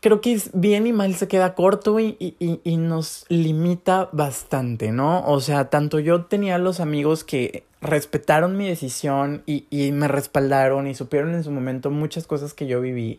Creo 0.00 0.20
que 0.20 0.32
es 0.32 0.50
bien 0.52 0.86
y 0.86 0.92
mal 0.92 1.14
se 1.14 1.28
queda 1.28 1.54
corto 1.54 2.00
y, 2.00 2.16
y, 2.18 2.60
y 2.64 2.76
nos 2.76 3.24
limita 3.28 4.08
bastante, 4.12 4.90
¿no? 4.90 5.24
O 5.26 5.40
sea, 5.40 5.70
tanto 5.70 6.00
yo 6.00 6.24
tenía 6.24 6.58
los 6.58 6.80
amigos 6.80 7.22
que 7.22 7.64
respetaron 7.80 8.56
mi 8.56 8.68
decisión 8.68 9.42
y, 9.46 9.66
y 9.70 9.92
me 9.92 10.08
respaldaron 10.08 10.86
y 10.86 10.94
supieron 10.94 11.34
en 11.34 11.44
su 11.44 11.50
momento 11.50 11.90
muchas 11.90 12.26
cosas 12.26 12.54
que 12.54 12.66
yo 12.66 12.80
viví 12.80 13.18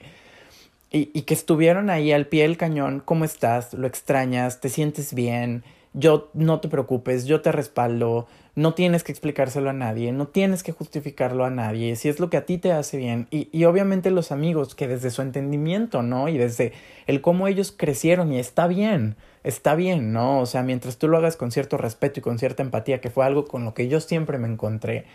y, 0.91 1.10
y 1.13 1.24
que 1.24 1.34
estuvieron 1.34 1.89
ahí 1.89 2.12
al 2.12 2.27
pie 2.27 2.43
del 2.43 2.55
cañón, 2.55 3.01
¿cómo 3.03 3.25
estás? 3.25 3.74
¿Lo 3.74 3.88
extrañas? 3.88 4.62
¿Te 4.62 4.70
sientes 4.70 5.13
bien? 5.13 5.63
Yo 5.93 6.29
no 6.34 6.60
te 6.60 6.70
preocupes, 6.70 7.25
yo 7.25 7.41
te 7.41 7.51
respaldo, 7.51 8.27
no 8.55 8.74
tienes 8.75 9.03
que 9.03 9.12
explicárselo 9.12 9.72
a 9.72 9.74
nadie, 9.74 10.12
no 10.12 10.27
tienes 10.27 10.62
que 10.62 10.72
justificarlo 10.72 11.43
a 11.45 11.50
nadie, 11.50 11.95
si 11.95 12.10
es 12.10 12.19
lo 12.19 12.29
que 12.29 12.38
a 12.38 12.45
ti 12.45 12.57
te 12.60 12.72
hace 12.72 12.98
bien. 12.98 13.27
Y, 13.31 13.50
y 13.51 13.65
obviamente 13.65 14.12
los 14.12 14.31
amigos 14.31 14.75
que 14.75 14.88
desde 14.88 15.10
su 15.10 15.22
entendimiento, 15.24 16.03
¿no? 16.03 16.27
Y 16.29 16.38
desde 16.38 16.74
el 17.07 17.22
cómo 17.22 17.48
ellos 17.48 17.74
crecieron 17.75 18.31
y 18.31 18.39
está 18.39 18.67
bien, 18.67 19.15
está 19.43 19.74
bien, 19.74 20.13
¿no? 20.13 20.39
O 20.39 20.45
sea, 20.45 20.62
mientras 20.62 20.98
tú 20.98 21.07
lo 21.07 21.17
hagas 21.17 21.36
con 21.36 21.51
cierto 21.51 21.77
respeto 21.77 22.19
y 22.19 22.24
con 22.24 22.38
cierta 22.38 22.62
empatía, 22.62 23.01
que 23.01 23.10
fue 23.10 23.25
algo 23.25 23.45
con 23.45 23.65
lo 23.65 23.74
que 23.74 23.88
yo 23.88 24.00
siempre 24.00 24.38
me 24.38 24.48
encontré, 24.48 25.05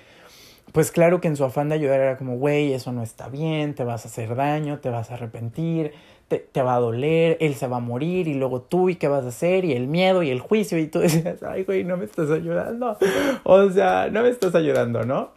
pues 0.73 0.90
claro 0.90 1.21
que 1.21 1.28
en 1.28 1.37
su 1.37 1.45
afán 1.45 1.68
de 1.68 1.76
ayudar 1.76 2.00
era 2.00 2.16
como, 2.16 2.37
güey, 2.37 2.73
eso 2.73 2.92
no 2.92 3.02
está 3.02 3.28
bien, 3.28 3.75
te 3.75 3.85
vas 3.85 4.04
a 4.04 4.09
hacer 4.09 4.35
daño, 4.35 4.80
te 4.80 4.90
vas 4.90 5.11
a 5.11 5.14
arrepentir, 5.14 5.92
te, 6.28 6.38
te, 6.38 6.62
va 6.62 6.76
a 6.76 6.80
doler, 6.80 7.37
él 7.40 7.54
se 7.54 7.66
va 7.66 7.78
a 7.78 7.80
morir 7.80 8.28
y 8.28 8.35
luego 8.35 8.61
tú 8.61 8.90
y 8.90 8.97
qué 8.97 9.08
vas 9.08 9.25
a 9.25 9.28
hacer 9.28 9.64
y 9.64 9.73
el 9.73 9.88
miedo 9.88 10.23
y 10.23 10.30
el 10.30 10.40
juicio 10.40 10.78
y 10.78 10.87
tú 10.87 10.99
decías, 11.00 11.42
ay, 11.42 11.64
güey, 11.64 11.85
no 11.85 11.97
me 11.97 12.04
estás 12.04 12.30
ayudando. 12.30 12.97
O 13.44 13.70
sea, 13.70 14.08
no 14.11 14.23
me 14.23 14.28
estás 14.28 14.54
ayudando, 14.54 15.04
¿no? 15.04 15.32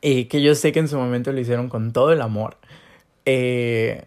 Y 0.00 0.26
que 0.26 0.42
yo 0.42 0.54
sé 0.54 0.72
que 0.72 0.80
en 0.80 0.88
su 0.88 0.96
momento 0.96 1.32
lo 1.32 1.40
hicieron 1.40 1.68
con 1.68 1.92
todo 1.92 2.12
el 2.12 2.22
amor. 2.22 2.56
Eh, 3.24 4.04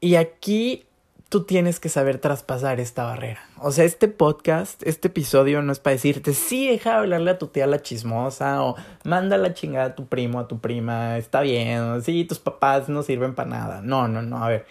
y 0.00 0.14
aquí 0.16 0.84
tú 1.28 1.44
tienes 1.44 1.80
que 1.80 1.88
saber 1.88 2.18
traspasar 2.18 2.80
esta 2.80 3.04
barrera. 3.04 3.49
O 3.62 3.72
sea, 3.72 3.84
este 3.84 4.08
podcast, 4.08 4.82
este 4.86 5.08
episodio 5.08 5.60
no 5.60 5.70
es 5.70 5.80
para 5.80 5.92
decirte, 5.92 6.32
sí, 6.32 6.66
deja 6.66 6.92
de 6.92 6.96
hablarle 6.96 7.32
a 7.32 7.38
tu 7.38 7.48
tía 7.48 7.66
la 7.66 7.82
chismosa 7.82 8.62
o 8.62 8.74
manda 9.04 9.36
la 9.36 9.52
chingada 9.52 9.86
a 9.88 9.94
tu 9.94 10.06
primo, 10.06 10.40
a 10.40 10.48
tu 10.48 10.60
prima, 10.60 11.18
está 11.18 11.42
bien, 11.42 12.02
sí, 12.02 12.24
tus 12.24 12.38
papás 12.38 12.88
no 12.88 13.02
sirven 13.02 13.34
para 13.34 13.50
nada. 13.50 13.82
No, 13.82 14.08
no, 14.08 14.22
no, 14.22 14.42
a 14.42 14.48
ver, 14.48 14.64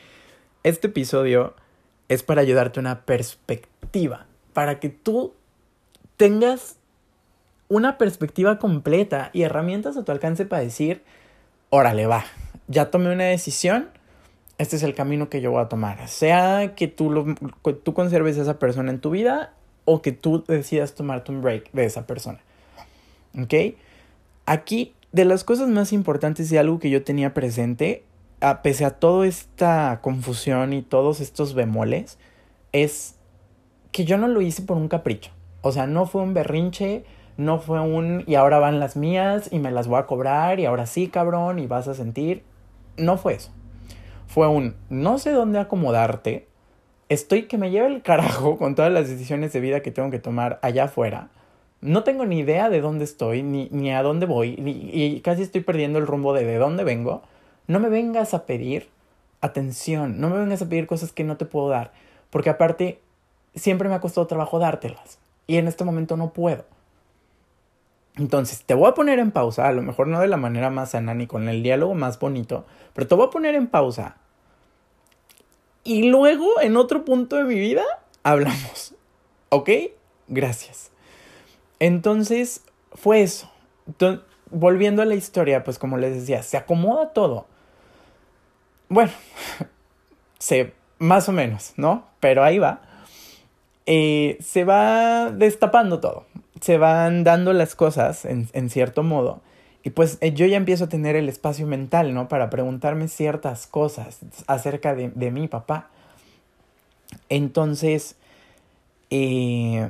este 0.64 0.88
episodio 0.88 1.54
es 2.08 2.24
para 2.24 2.42
ayudarte 2.42 2.80
una 2.80 3.02
perspectiva, 3.06 4.26
para 4.54 4.80
que 4.80 4.90
tú 4.90 5.36
tengas 6.18 6.78
una 7.68 8.00
perspectiva 8.00 8.58
completa 8.58 9.30
y 9.34 9.44
herramientas 9.44 9.98
a 9.98 10.04
tu 10.04 10.12
alcance 10.12 10.48
para 10.48 10.64
decir, 10.64 11.04
órale, 11.70 12.08
va, 12.08 12.26
ya 12.68 12.90
tomé 12.90 13.14
una 13.14 13.26
decisión 13.26 13.90
este 14.60 14.76
es 14.76 14.84
el 14.84 14.94
camino 14.94 15.30
que 15.30 15.42
yo 15.42 15.52
voy 15.52 15.62
a 15.62 15.70
tomar. 15.70 16.08
Sea 16.10 16.76
que 16.76 16.90
tú, 16.90 17.10
lo, 17.10 17.26
tú 17.74 17.94
conserves 17.94 18.38
a 18.38 18.42
esa 18.42 18.60
persona 18.60 18.92
en 18.92 19.00
tu 19.00 19.10
vida 19.10 19.54
o 19.86 20.02
que 20.02 20.12
tú 20.12 20.44
decidas 20.46 20.94
tomarte 20.94 21.32
un 21.32 21.42
break 21.42 21.72
de 21.72 21.86
esa 21.86 22.06
persona. 22.06 22.40
¿Ok? 23.42 23.54
Aquí, 24.46 24.94
de 25.14 25.24
las 25.24 25.46
cosas 25.46 25.70
más 25.70 25.94
importantes 25.94 26.52
y 26.52 26.58
algo 26.58 26.78
que 26.80 26.90
yo 26.90 27.04
tenía 27.04 27.34
presente, 27.34 28.04
a 28.42 28.62
pese 28.62 28.84
a 28.84 28.92
toda 28.92 29.26
esta 29.26 30.00
confusión 30.02 30.74
y 30.74 30.82
todos 30.82 31.22
estos 31.22 31.54
bemoles, 31.54 32.18
es 32.74 33.16
que 33.94 34.04
yo 34.04 34.18
no 34.18 34.28
lo 34.28 34.42
hice 34.42 34.62
por 34.62 34.76
un 34.76 34.90
capricho. 34.90 35.32
O 35.62 35.72
sea, 35.72 35.88
no 35.88 36.06
fue 36.06 36.22
un 36.22 36.34
berrinche, 36.34 37.06
no 37.38 37.60
fue 37.60 37.80
un 37.80 38.26
y 38.28 38.36
ahora 38.36 38.60
van 38.60 38.82
las 38.82 38.98
mías 38.98 39.48
y 39.54 39.60
me 39.60 39.72
las 39.72 39.88
voy 39.88 40.00
a 40.00 40.06
cobrar 40.06 40.60
y 40.60 40.66
ahora 40.66 40.86
sí, 40.86 41.08
cabrón, 41.08 41.60
y 41.60 41.68
vas 41.68 41.88
a 41.88 41.94
sentir. 41.94 42.44
No 42.98 43.18
fue 43.18 43.36
eso 43.36 43.52
fue 44.30 44.48
un 44.48 44.76
no 44.90 45.18
sé 45.18 45.32
dónde 45.32 45.58
acomodarte, 45.60 46.48
estoy 47.10 47.48
que 47.48 47.58
me 47.58 47.72
lleve 47.72 47.88
el 47.88 48.04
carajo 48.04 48.58
con 48.58 48.76
todas 48.76 48.92
las 48.92 49.10
decisiones 49.10 49.52
de 49.52 49.60
vida 49.60 49.82
que 49.82 49.92
tengo 49.92 50.12
que 50.12 50.20
tomar 50.20 50.60
allá 50.62 50.86
afuera. 50.86 51.30
No 51.82 52.04
tengo 52.04 52.26
ni 52.26 52.40
idea 52.40 52.70
de 52.70 52.80
dónde 52.80 53.06
estoy, 53.06 53.42
ni, 53.42 53.70
ni 53.72 53.92
a 53.92 54.04
dónde 54.04 54.28
voy, 54.28 54.50
y 54.58 55.20
casi 55.22 55.42
estoy 55.42 55.62
perdiendo 55.62 55.98
el 55.98 56.06
rumbo 56.06 56.34
de 56.34 56.46
de 56.46 56.58
dónde 56.58 56.84
vengo. 56.84 57.24
No 57.68 57.80
me 57.80 57.90
vengas 57.90 58.34
a 58.34 58.46
pedir 58.46 58.90
atención, 59.42 60.20
no 60.20 60.30
me 60.30 60.38
vengas 60.38 60.62
a 60.62 60.70
pedir 60.70 60.86
cosas 60.86 61.12
que 61.12 61.24
no 61.24 61.38
te 61.38 61.46
puedo 61.46 61.70
dar, 61.70 61.92
porque 62.30 62.52
aparte 62.52 63.00
siempre 63.56 63.90
me 63.90 63.96
ha 63.96 64.02
costado 64.02 64.28
trabajo 64.28 64.60
dártelas, 64.60 65.18
y 65.48 65.58
en 65.58 65.68
este 65.68 65.86
momento 65.86 66.18
no 66.18 66.34
puedo. 66.34 66.66
Entonces, 68.20 68.64
te 68.66 68.74
voy 68.74 68.90
a 68.90 68.94
poner 68.94 69.18
en 69.18 69.32
pausa, 69.32 69.66
a 69.66 69.72
lo 69.72 69.82
mejor 69.82 70.08
no 70.08 70.20
de 70.20 70.28
la 70.28 70.36
manera 70.36 70.70
más 70.70 70.92
sana 70.92 71.14
ni 71.14 71.26
con 71.26 71.48
el 71.48 71.64
diálogo 71.64 71.96
más 71.96 72.20
bonito, 72.20 72.66
pero 72.94 73.08
te 73.08 73.16
voy 73.16 73.28
a 73.28 73.30
poner 73.30 73.56
en 73.56 73.68
pausa. 73.68 74.18
Y 75.86 76.10
luego, 76.10 76.60
en 76.60 76.76
otro 76.76 77.06
punto 77.06 77.38
de 77.38 77.46
mi 77.46 77.56
vida, 77.56 77.84
hablamos. 78.24 78.94
¿Ok? 79.48 79.70
Gracias. 80.28 80.92
Entonces, 81.80 82.66
fue 82.92 83.22
eso. 83.22 83.50
Volviendo 84.52 85.02
a 85.02 85.06
la 85.06 85.16
historia, 85.16 85.64
pues 85.64 85.80
como 85.80 85.98
les 85.98 86.14
decía, 86.14 86.44
se 86.44 86.58
acomoda 86.58 87.14
todo. 87.14 87.48
Bueno, 88.90 89.14
se, 90.40 90.74
más 90.98 91.30
o 91.30 91.32
menos, 91.32 91.72
¿no? 91.78 92.06
Pero 92.20 92.44
ahí 92.44 92.60
va. 92.60 92.82
Eh, 93.86 94.38
se 94.42 94.66
va 94.66 95.32
destapando 95.32 96.02
todo 96.02 96.26
se 96.62 96.78
van 96.78 97.24
dando 97.24 97.54
las 97.54 97.76
cosas 97.76 98.26
en, 98.26 98.48
en 98.54 98.70
cierto 98.70 99.04
modo. 99.04 99.42
Y 99.84 99.92
pues 99.92 100.18
eh, 100.22 100.34
yo 100.34 100.46
ya 100.46 100.58
empiezo 100.58 100.86
a 100.86 100.90
tener 100.90 101.16
el 101.16 101.30
espacio 101.30 101.66
mental, 101.66 102.14
¿no? 102.14 102.28
Para 102.28 102.50
preguntarme 102.50 103.08
ciertas 103.08 103.66
cosas 103.66 104.20
acerca 104.48 104.94
de, 104.94 105.10
de 105.10 105.32
mi 105.32 105.48
papá. 105.48 105.90
Entonces, 107.30 108.18
eh, 109.10 109.90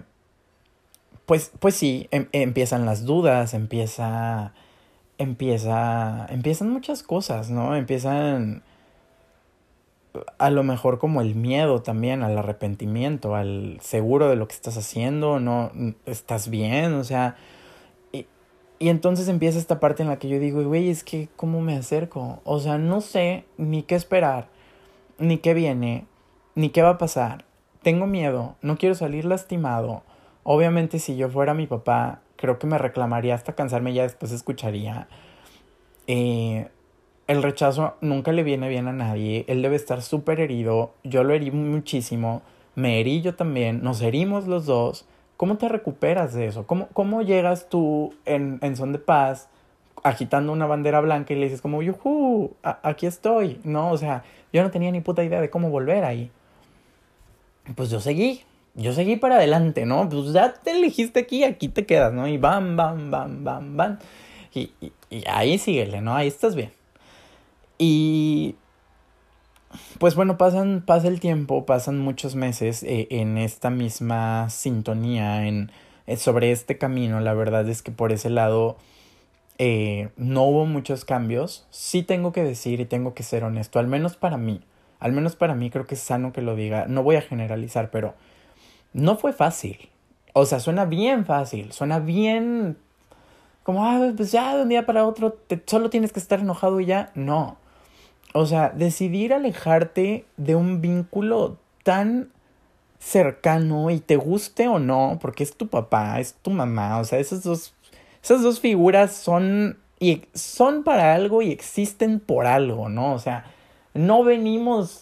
pues, 1.25 1.51
pues 1.59 1.75
sí, 1.75 2.07
em, 2.11 2.27
empiezan 2.31 2.85
las 2.85 3.05
dudas, 3.05 3.53
empieza, 3.53 4.53
empieza, 5.17 6.25
empiezan 6.29 6.69
muchas 6.69 7.03
cosas, 7.03 7.49
¿no? 7.49 7.75
Empiezan 7.75 8.63
a 10.37 10.49
lo 10.49 10.63
mejor 10.63 10.97
como 10.97 11.21
el 11.21 11.35
miedo 11.35 11.81
también 11.81 12.23
al 12.23 12.37
arrepentimiento, 12.37 13.35
al 13.35 13.77
seguro 13.81 14.29
de 14.29 14.35
lo 14.35 14.47
que 14.47 14.55
estás 14.55 14.77
haciendo, 14.77 15.39
no 15.39 15.71
estás 16.05 16.49
bien, 16.49 16.93
o 16.93 17.03
sea, 17.03 17.35
y, 18.11 18.25
y 18.79 18.89
entonces 18.89 19.27
empieza 19.27 19.59
esta 19.59 19.79
parte 19.79 20.03
en 20.03 20.09
la 20.09 20.17
que 20.17 20.29
yo 20.29 20.39
digo, 20.39 20.63
güey, 20.63 20.89
es 20.89 21.03
que 21.03 21.29
¿cómo 21.35 21.61
me 21.61 21.75
acerco? 21.75 22.41
O 22.43 22.59
sea, 22.59 22.77
no 22.77 23.01
sé 23.01 23.45
ni 23.57 23.83
qué 23.83 23.95
esperar, 23.95 24.47
ni 25.19 25.37
qué 25.37 25.53
viene, 25.53 26.05
ni 26.55 26.69
qué 26.69 26.81
va 26.81 26.91
a 26.91 26.97
pasar. 26.97 27.45
Tengo 27.83 28.07
miedo, 28.07 28.55
no 28.61 28.77
quiero 28.77 28.95
salir 28.95 29.25
lastimado. 29.25 30.03
Obviamente 30.43 30.99
si 30.99 31.15
yo 31.15 31.29
fuera 31.29 31.53
mi 31.53 31.67
papá, 31.67 32.21
creo 32.35 32.57
que 32.57 32.67
me 32.67 32.77
reclamaría 32.77 33.35
hasta 33.35 33.53
cansarme 33.53 33.93
ya 33.93 34.03
después 34.03 34.31
escucharía. 34.31 35.07
Eh, 36.07 36.69
el 37.29 37.43
rechazo 37.43 37.93
nunca 38.01 38.31
le 38.31 38.41
viene 38.41 38.67
bien 38.69 38.87
a 38.87 38.91
nadie, 38.91 39.45
él 39.47 39.61
debe 39.61 39.75
estar 39.75 40.01
súper 40.01 40.39
herido, 40.39 40.93
yo 41.03 41.23
lo 41.23 41.35
herí 41.35 41.51
muchísimo, 41.51 42.41
me 42.73 42.99
herí 42.99 43.21
yo 43.21 43.35
también, 43.35 43.83
nos 43.83 44.01
herimos 44.01 44.47
los 44.47 44.65
dos. 44.65 45.05
¿Cómo 45.37 45.57
te 45.57 45.69
recuperas 45.69 46.33
de 46.33 46.47
eso? 46.47 46.65
¿Cómo, 46.65 46.87
cómo 46.91 47.21
llegas 47.21 47.69
tú 47.69 48.15
en, 48.25 48.57
en 48.63 48.75
son 48.75 48.93
de 48.93 48.97
paz 48.97 49.47
agitando 50.03 50.51
una 50.51 50.65
bandera 50.65 51.01
blanca 51.01 51.33
y 51.33 51.37
le 51.37 51.43
dices 51.43 51.61
como, 51.61 51.83
yuhu, 51.83 52.55
aquí 52.63 53.05
estoy? 53.05 53.61
No, 53.63 53.91
o 53.91 53.97
sea, 53.99 54.23
yo 54.51 54.63
no 54.63 54.71
tenía 54.71 54.89
ni 54.91 55.01
puta 55.01 55.23
idea 55.23 55.39
de 55.39 55.51
cómo 55.51 55.69
volver 55.69 56.05
ahí. 56.05 56.31
Pues 57.75 57.91
yo 57.91 57.99
seguí, 57.99 58.41
yo 58.73 58.91
seguí 58.91 59.17
para 59.17 59.35
adelante, 59.35 59.85
¿no? 59.85 60.09
Pues 60.09 60.33
ya 60.33 60.51
te 60.51 60.71
elegiste 60.71 61.19
aquí, 61.19 61.43
aquí 61.43 61.67
te 61.67 61.85
quedas, 61.85 62.11
¿no? 62.11 62.27
Y 62.27 62.39
bam, 62.39 62.75
bam, 62.75 63.11
bam, 63.11 63.43
bam, 63.43 63.77
bam. 63.77 63.99
Y, 64.51 64.71
y, 64.81 64.91
y 65.11 65.23
ahí 65.27 65.59
síguele, 65.59 66.01
¿no? 66.01 66.15
Ahí 66.15 66.27
estás 66.27 66.55
bien. 66.55 66.78
Y 67.79 68.57
pues 69.99 70.15
bueno, 70.15 70.37
pasan, 70.37 70.83
pasa 70.85 71.07
el 71.07 71.19
tiempo, 71.19 71.65
pasan 71.65 71.99
muchos 71.99 72.35
meses 72.35 72.83
eh, 72.83 73.07
en 73.09 73.37
esta 73.37 73.69
misma 73.69 74.49
sintonía, 74.49 75.47
en, 75.47 75.71
eh, 76.05 76.17
sobre 76.17 76.51
este 76.51 76.77
camino. 76.77 77.19
La 77.21 77.33
verdad 77.33 77.67
es 77.69 77.81
que 77.81 77.91
por 77.91 78.11
ese 78.11 78.29
lado 78.29 78.77
eh, 79.57 80.09
no 80.17 80.43
hubo 80.43 80.65
muchos 80.65 81.05
cambios. 81.05 81.65
Sí 81.71 82.03
tengo 82.03 82.31
que 82.33 82.43
decir 82.43 82.79
y 82.81 82.85
tengo 82.85 83.13
que 83.13 83.23
ser 83.23 83.43
honesto, 83.43 83.79
al 83.79 83.87
menos 83.87 84.17
para 84.17 84.37
mí. 84.37 84.61
Al 84.99 85.13
menos 85.13 85.35
para 85.35 85.55
mí 85.55 85.69
creo 85.69 85.87
que 85.87 85.95
es 85.95 86.01
sano 86.01 86.33
que 86.33 86.41
lo 86.41 86.55
diga. 86.55 86.85
No 86.87 87.03
voy 87.03 87.15
a 87.15 87.21
generalizar, 87.21 87.91
pero 87.91 88.15
no 88.91 89.15
fue 89.17 89.33
fácil. 89.33 89.89
O 90.33 90.45
sea, 90.45 90.59
suena 90.59 90.85
bien 90.85 91.25
fácil, 91.25 91.71
suena 91.71 91.99
bien 91.99 92.77
como, 93.63 93.85
ah, 93.85 94.11
pues 94.17 94.31
ya 94.31 94.55
de 94.55 94.63
un 94.63 94.69
día 94.69 94.85
para 94.85 95.05
otro 95.05 95.37
solo 95.67 95.89
tienes 95.89 96.11
que 96.11 96.19
estar 96.19 96.39
enojado 96.39 96.79
y 96.79 96.85
ya. 96.85 97.11
No. 97.15 97.57
O 98.33 98.45
sea, 98.45 98.69
decidir 98.69 99.33
alejarte 99.33 100.25
de 100.37 100.55
un 100.55 100.81
vínculo 100.81 101.57
tan 101.83 102.31
cercano 102.99 103.89
y 103.89 103.99
te 103.99 104.17
guste 104.17 104.67
o 104.67 104.77
no, 104.77 105.17
porque 105.21 105.43
es 105.43 105.55
tu 105.55 105.67
papá, 105.67 106.19
es 106.19 106.33
tu 106.33 106.51
mamá, 106.51 106.99
o 106.99 107.05
sea, 107.05 107.19
esas 107.19 107.43
dos, 107.43 107.73
esas 108.21 108.43
dos 108.43 108.59
figuras 108.59 109.13
son, 109.13 109.77
y 109.99 110.23
son 110.33 110.83
para 110.83 111.15
algo 111.15 111.41
y 111.41 111.51
existen 111.51 112.19
por 112.19 112.45
algo, 112.45 112.89
¿no? 112.89 113.13
O 113.13 113.19
sea, 113.19 113.45
no 113.93 114.23
venimos 114.23 114.99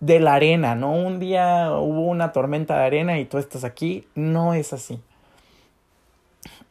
de 0.00 0.20
la 0.20 0.34
arena, 0.34 0.74
¿no? 0.74 0.92
Un 0.92 1.18
día 1.18 1.72
hubo 1.72 2.06
una 2.06 2.32
tormenta 2.32 2.78
de 2.78 2.84
arena 2.84 3.18
y 3.18 3.24
tú 3.24 3.38
estás 3.38 3.64
aquí, 3.64 4.06
no 4.14 4.54
es 4.54 4.72
así. 4.72 5.00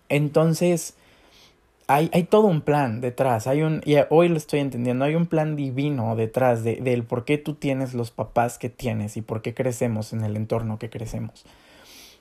Entonces, 0.09 0.95
hay, 1.91 2.11
hay 2.13 2.23
todo 2.25 2.45
un 2.45 2.61
plan 2.61 3.01
detrás, 3.01 3.47
hay 3.47 3.63
un, 3.63 3.81
y 3.83 3.95
hoy 4.11 4.29
lo 4.29 4.37
estoy 4.37 4.59
entendiendo, 4.59 5.05
hay 5.05 5.15
un 5.15 5.25
plan 5.25 5.55
divino 5.55 6.15
detrás 6.15 6.63
de, 6.63 6.75
del 6.75 7.03
por 7.03 7.25
qué 7.25 7.39
tú 7.39 7.55
tienes 7.55 7.95
los 7.95 8.11
papás 8.11 8.59
que 8.59 8.69
tienes 8.69 9.17
y 9.17 9.23
por 9.23 9.41
qué 9.41 9.55
crecemos 9.55 10.13
en 10.13 10.23
el 10.23 10.35
entorno 10.35 10.77
que 10.77 10.91
crecemos. 10.91 11.47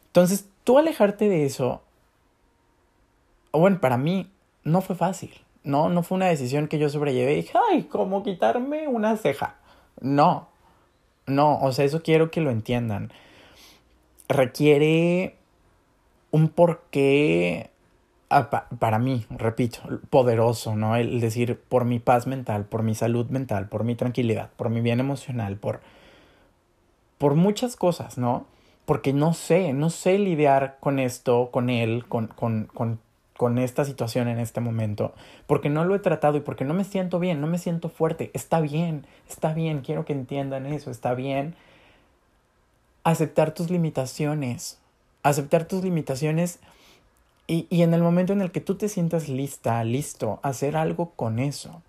Entonces, 0.07 0.49
tú 0.65 0.79
alejarte 0.79 1.29
de 1.29 1.45
eso, 1.45 1.83
bueno, 3.53 3.79
para 3.79 3.99
mí 3.99 4.31
no 4.65 4.81
fue 4.81 4.97
fácil, 4.97 5.35
¿no? 5.65 5.91
No 5.91 6.03
fue 6.03 6.17
una 6.17 6.29
decisión 6.29 6.67
que 6.67 6.79
yo 6.79 6.89
sobrellevé 6.89 7.35
y 7.35 7.43
dije, 7.43 7.59
ay, 7.71 7.83
¿cómo 7.83 8.23
quitarme 8.23 8.89
una 8.89 9.19
ceja? 9.19 9.57
No, 10.01 10.49
no, 11.27 11.59
o 11.61 11.73
sea, 11.73 11.85
eso 11.85 12.03
quiero 12.03 12.31
que 12.31 12.41
lo 12.41 12.51
entiendan. 12.51 13.13
Requiere 14.31 15.37
un 16.31 16.49
porqué 16.49 17.69
para 18.29 18.99
mí, 18.99 19.27
repito, 19.31 19.81
poderoso, 20.11 20.77
¿no? 20.77 20.97
El 20.97 21.21
decir 21.21 21.59
por 21.69 21.85
mi 21.85 21.99
paz 21.99 22.27
mental, 22.27 22.65
por 22.65 22.83
mi 22.83 22.95
salud 22.95 23.29
mental, 23.31 23.69
por 23.69 23.85
mi 23.85 23.95
tranquilidad, 23.95 24.51
por 24.57 24.69
mi 24.71 24.81
bien 24.81 25.01
emocional, 25.01 25.57
por, 25.57 25.81
por 27.17 27.35
muchas 27.35 27.77
cosas, 27.77 28.19
¿no? 28.19 28.47
Porque 28.85 29.13
no 29.13 29.33
sé, 29.35 29.73
no 29.73 29.91
sé 29.91 30.19
lidiar 30.19 30.77
con 30.81 30.99
esto, 30.99 31.51
con 31.51 31.71
él, 31.71 32.05
con, 32.07 32.27
con, 32.27 32.65
con, 32.73 33.01
con 33.37 33.59
esta 33.59 33.85
situación 33.85 34.29
en 34.29 34.39
este 34.39 34.61
momento, 34.61 35.15
porque 35.47 35.71
no 35.71 35.85
lo 35.85 35.95
he 35.95 35.99
tratado 35.99 36.37
y 36.37 36.41
porque 36.41 36.65
no 36.65 36.75
me 36.75 36.85
siento 36.85 37.19
bien, 37.19 37.41
no 37.41 37.47
me 37.47 37.59
siento 37.59 37.89
fuerte. 37.89 38.31
Está 38.35 38.61
bien, 38.61 39.07
está 39.29 39.55
bien, 39.55 39.81
quiero 39.81 40.05
que 40.05 40.13
entiendan 40.13 40.67
eso, 40.67 40.91
está 40.91 41.15
bien 41.15 41.55
aceptar 43.05 43.53
tus 43.53 43.71
limitaciones, 43.71 44.79
aceptar 45.23 45.65
tus 45.65 45.83
limitaciones 45.83 46.59
y, 47.51 47.67
en 47.83 47.95
el 47.95 48.03
momento 48.03 48.35
en 48.35 48.43
el 48.43 48.53
que 48.53 48.61
tú 48.61 48.75
te 48.75 48.91
sientas 48.91 49.31
lista, 49.31 49.83
listo, 49.83 50.39
hacer 50.43 50.77
algo 50.77 51.13
con 51.17 51.39
eso. 51.39 51.83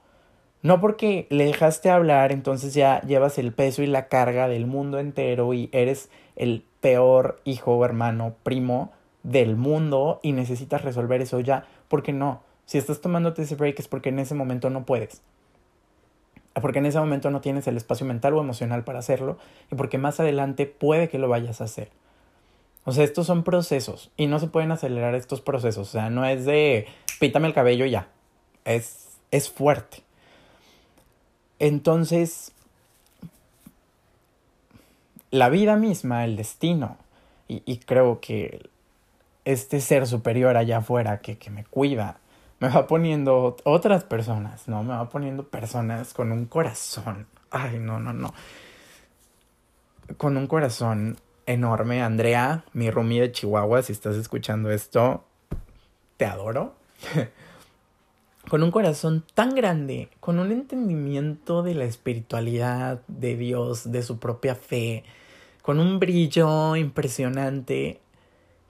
No 0.62 0.80
porque 0.80 1.28
le 1.30 1.46
dejaste 1.46 1.89
hablar, 1.89 2.32
entonces 2.32 2.74
ya 2.74 3.01
llevas 3.01 3.38
el 3.38 3.51
peso 3.51 3.84
y 3.84 3.88
la 3.88 4.08
carga 4.08 4.48
del 4.48 4.68
mundo 4.68 5.00
entero 5.00 5.54
y 5.54 5.70
eres 5.74 6.10
el 6.38 6.63
peor 6.80 7.42
hijo, 7.44 7.84
hermano, 7.84 8.36
primo 8.44 8.92
del 9.24 9.58
mundo 9.58 10.22
y 10.24 10.32
necesitas 10.32 10.82
resolver 10.82 11.22
eso 11.22 11.42
ya. 11.42 11.66
porque 11.89 12.13
no? 12.13 12.42
Si 12.66 12.78
estás 12.78 13.01
tomándote 13.01 13.42
ese 13.42 13.56
break 13.56 13.80
es 13.80 13.89
porque 13.89 14.10
en 14.10 14.20
ese 14.20 14.36
momento 14.36 14.70
no 14.70 14.86
puedes. 14.86 15.22
Porque 16.54 16.80
en 16.80 16.86
ese 16.86 17.00
momento 17.00 17.32
no 17.32 17.42
tienes 17.42 17.68
el 17.68 17.75
espacio 17.75 18.06
mental 18.06 18.34
o 18.34 18.39
emocional 18.39 18.86
para 18.86 19.00
hacerlo 19.00 19.38
y 19.72 19.75
porque 19.75 19.98
más 19.98 20.22
adelante 20.22 20.68
puede 20.68 21.10
que 21.10 21.20
lo 21.20 21.28
vayas 21.28 21.60
a 21.60 21.66
hacer. 21.66 21.89
O 22.86 22.92
sea, 22.92 23.04
estos 23.04 23.28
son 23.28 23.44
procesos 23.44 24.10
y 24.18 24.28
no 24.28 24.40
se 24.40 24.48
pueden 24.48 24.72
acelerar 24.72 25.16
estos 25.16 25.42
procesos. 25.42 25.88
O 25.88 25.92
sea, 25.92 26.10
no 26.10 26.26
es 26.26 26.46
de 26.46 26.88
pítame 27.20 27.48
el 27.48 27.54
cabello 27.54 27.86
ya. 27.86 28.08
Es, 28.66 29.18
es 29.32 29.50
fuerte. 29.50 30.04
Entonces, 31.60 32.54
la 35.32 35.50
vida 35.50 35.76
misma, 35.76 36.24
el 36.24 36.36
destino, 36.36 36.98
y, 37.48 37.62
y, 37.66 37.78
creo 37.80 38.20
que 38.22 38.70
este 39.44 39.82
ser 39.82 40.06
superior 40.08 40.56
allá 40.56 40.78
afuera 40.78 41.20
que, 41.20 41.38
que 41.38 41.50
me 41.50 41.66
cuida, 41.66 42.20
me 42.60 42.70
va 42.70 42.88
poniendo 42.88 43.58
otras 43.64 44.04
personas, 44.04 44.68
¿no? 44.68 44.84
Me 44.84 44.94
va 44.94 45.10
poniendo 45.10 45.48
personas 45.48 46.14
con 46.14 46.32
un 46.32 46.46
corazón. 46.46 47.28
Ay, 47.50 47.80
no, 47.80 48.00
no, 48.00 48.14
no. 48.14 48.34
Con 50.18 50.38
un 50.38 50.48
corazón 50.48 51.18
enorme. 51.50 52.01
Andrea, 52.01 52.63
mi 52.74 52.91
roomie 52.91 53.22
de 53.22 53.32
Chihuahua, 53.32 53.82
si 53.82 53.91
estás 53.91 54.15
escuchando 54.15 54.72
esto, 54.72 55.24
te 56.18 56.25
adoro. 56.25 56.75
con 58.50 58.63
un 58.63 58.72
corazón 58.72 59.24
tan 59.34 59.53
grande, 59.56 60.10
con 60.20 60.39
un 60.39 60.51
entendimiento 60.51 61.62
de 61.62 61.75
la 61.75 61.86
espiritualidad, 61.86 63.01
de 63.08 63.36
Dios, 63.36 63.91
de 63.91 64.02
su 64.02 64.19
propia 64.19 64.56
fe, 64.56 65.04
con 65.62 65.80
un 65.80 66.00
brillo 66.00 66.76
impresionante 66.76 68.00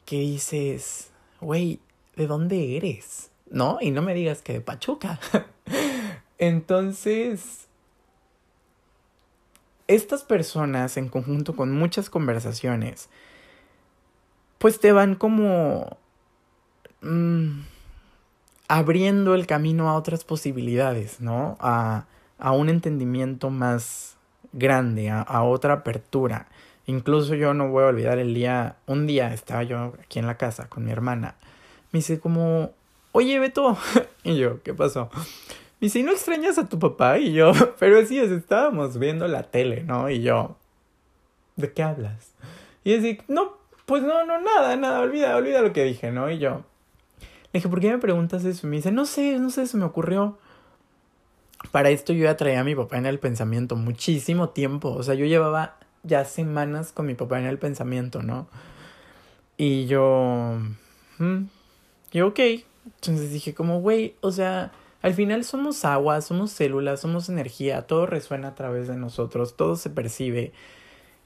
que 0.06 0.20
dices, 0.20 1.12
güey, 1.40 1.80
¿de 2.16 2.28
dónde 2.28 2.78
eres? 2.78 3.32
¿No? 3.50 3.78
Y 3.82 3.92
no 3.92 4.02
me 4.02 4.14
digas 4.14 4.42
que 4.42 4.54
de 4.54 4.62
Pachuca. 4.62 5.20
Entonces, 6.38 7.69
estas 9.90 10.24
personas, 10.24 10.98
en 10.98 11.10
conjunto 11.10 11.56
con 11.56 11.72
muchas 11.72 12.12
conversaciones, 12.12 13.10
pues 14.60 14.80
te 14.80 14.92
van 14.92 15.16
como 15.16 15.98
mmm, 17.02 17.62
abriendo 18.68 19.34
el 19.34 19.48
camino 19.48 19.90
a 19.90 19.96
otras 19.96 20.24
posibilidades, 20.24 21.22
¿no? 21.22 21.58
A, 21.60 22.06
a 22.38 22.52
un 22.52 22.70
entendimiento 22.70 23.50
más 23.50 24.16
grande, 24.54 25.10
a, 25.10 25.22
a, 25.22 25.42
otra 25.42 25.74
apertura. 25.74 26.48
Incluso 26.86 27.34
yo 27.34 27.56
no 27.56 27.70
voy 27.70 27.84
a 27.84 27.88
olvidar 27.88 28.20
el 28.20 28.36
día, 28.36 28.76
un 28.86 29.08
día 29.08 29.34
estaba 29.34 29.64
yo 29.64 29.96
aquí 30.04 30.20
en 30.20 30.28
la 30.28 30.38
casa 30.38 30.70
con 30.70 30.86
mi 30.86 30.92
hermana. 30.92 31.34
Me 31.92 31.98
dice 31.98 32.20
como, 32.20 32.74
oye 33.12 33.40
Beto, 33.40 33.76
y 34.24 34.38
yo, 34.38 34.62
¿qué 34.62 34.76
pasó? 34.76 35.10
Y 35.82 35.90
si 35.90 36.04
no 36.04 36.12
extrañas 36.12 36.58
a 36.58 36.68
tu 36.68 36.78
papá 36.78 37.20
y 37.20 37.34
yo, 37.34 37.52
pero 37.80 38.06
sí, 38.06 38.20
estábamos 38.20 39.00
viendo 39.00 39.28
la 39.28 39.44
tele, 39.44 39.84
¿no? 39.84 40.10
Y 40.10 40.22
yo, 40.22 40.58
¿de 41.56 41.72
qué 41.74 41.84
hablas? 41.84 42.34
Y 42.84 42.96
así, 42.96 43.20
no, 43.28 43.58
pues 43.86 44.04
no, 44.04 44.26
no, 44.26 44.42
nada, 44.42 44.76
nada, 44.76 45.00
olvida, 45.00 45.36
olvida 45.36 45.62
lo 45.62 45.74
que 45.74 45.84
dije, 45.84 46.12
¿no? 46.12 46.30
Y 46.30 46.40
yo, 46.40 46.64
le 47.52 47.60
dije, 47.60 47.70
¿por 47.70 47.80
qué 47.80 47.92
me 47.92 47.98
preguntas 47.98 48.44
eso? 48.46 48.68
Y 48.68 48.70
me 48.70 48.76
dice, 48.78 48.92
no 48.92 49.06
sé, 49.06 49.40
no 49.40 49.50
sé, 49.50 49.68
se 49.68 49.78
me 49.78 49.86
ocurrió. 49.86 50.38
Para 51.72 51.90
esto 51.90 52.14
yo 52.14 52.24
ya 52.24 52.38
traía 52.38 52.62
a 52.62 52.64
mi 52.64 52.76
papá 52.76 52.98
en 52.98 53.06
el 53.06 53.20
pensamiento 53.20 53.76
muchísimo 53.76 54.50
tiempo, 54.50 54.90
o 54.90 55.04
sea, 55.04 55.14
yo 55.16 55.26
llevaba 55.26 55.76
ya 56.04 56.24
semanas 56.24 56.94
con 56.94 57.06
mi 57.06 57.16
papá 57.16 57.40
en 57.40 57.46
el 57.46 57.60
pensamiento, 57.60 58.24
¿no? 58.24 58.48
Y 59.58 59.86
yo, 59.88 60.58
mm, 61.18 61.44
y 62.14 62.22
ok, 62.22 62.40
entonces 62.86 63.32
dije 63.34 63.54
como, 63.54 63.82
güey, 63.82 64.16
o 64.22 64.32
sea, 64.32 64.72
al 65.02 65.14
final 65.14 65.44
somos 65.44 65.86
agua, 65.86 66.22
somos 66.22 66.52
células, 66.52 67.02
somos 67.02 67.30
energía, 67.30 67.84
todo 67.84 68.06
resuena 68.06 68.50
a 68.50 68.56
través 68.56 68.88
de 68.88 68.98
nosotros, 68.98 69.56
todo 69.56 69.76
se 69.76 69.90
percibe. 69.90 70.52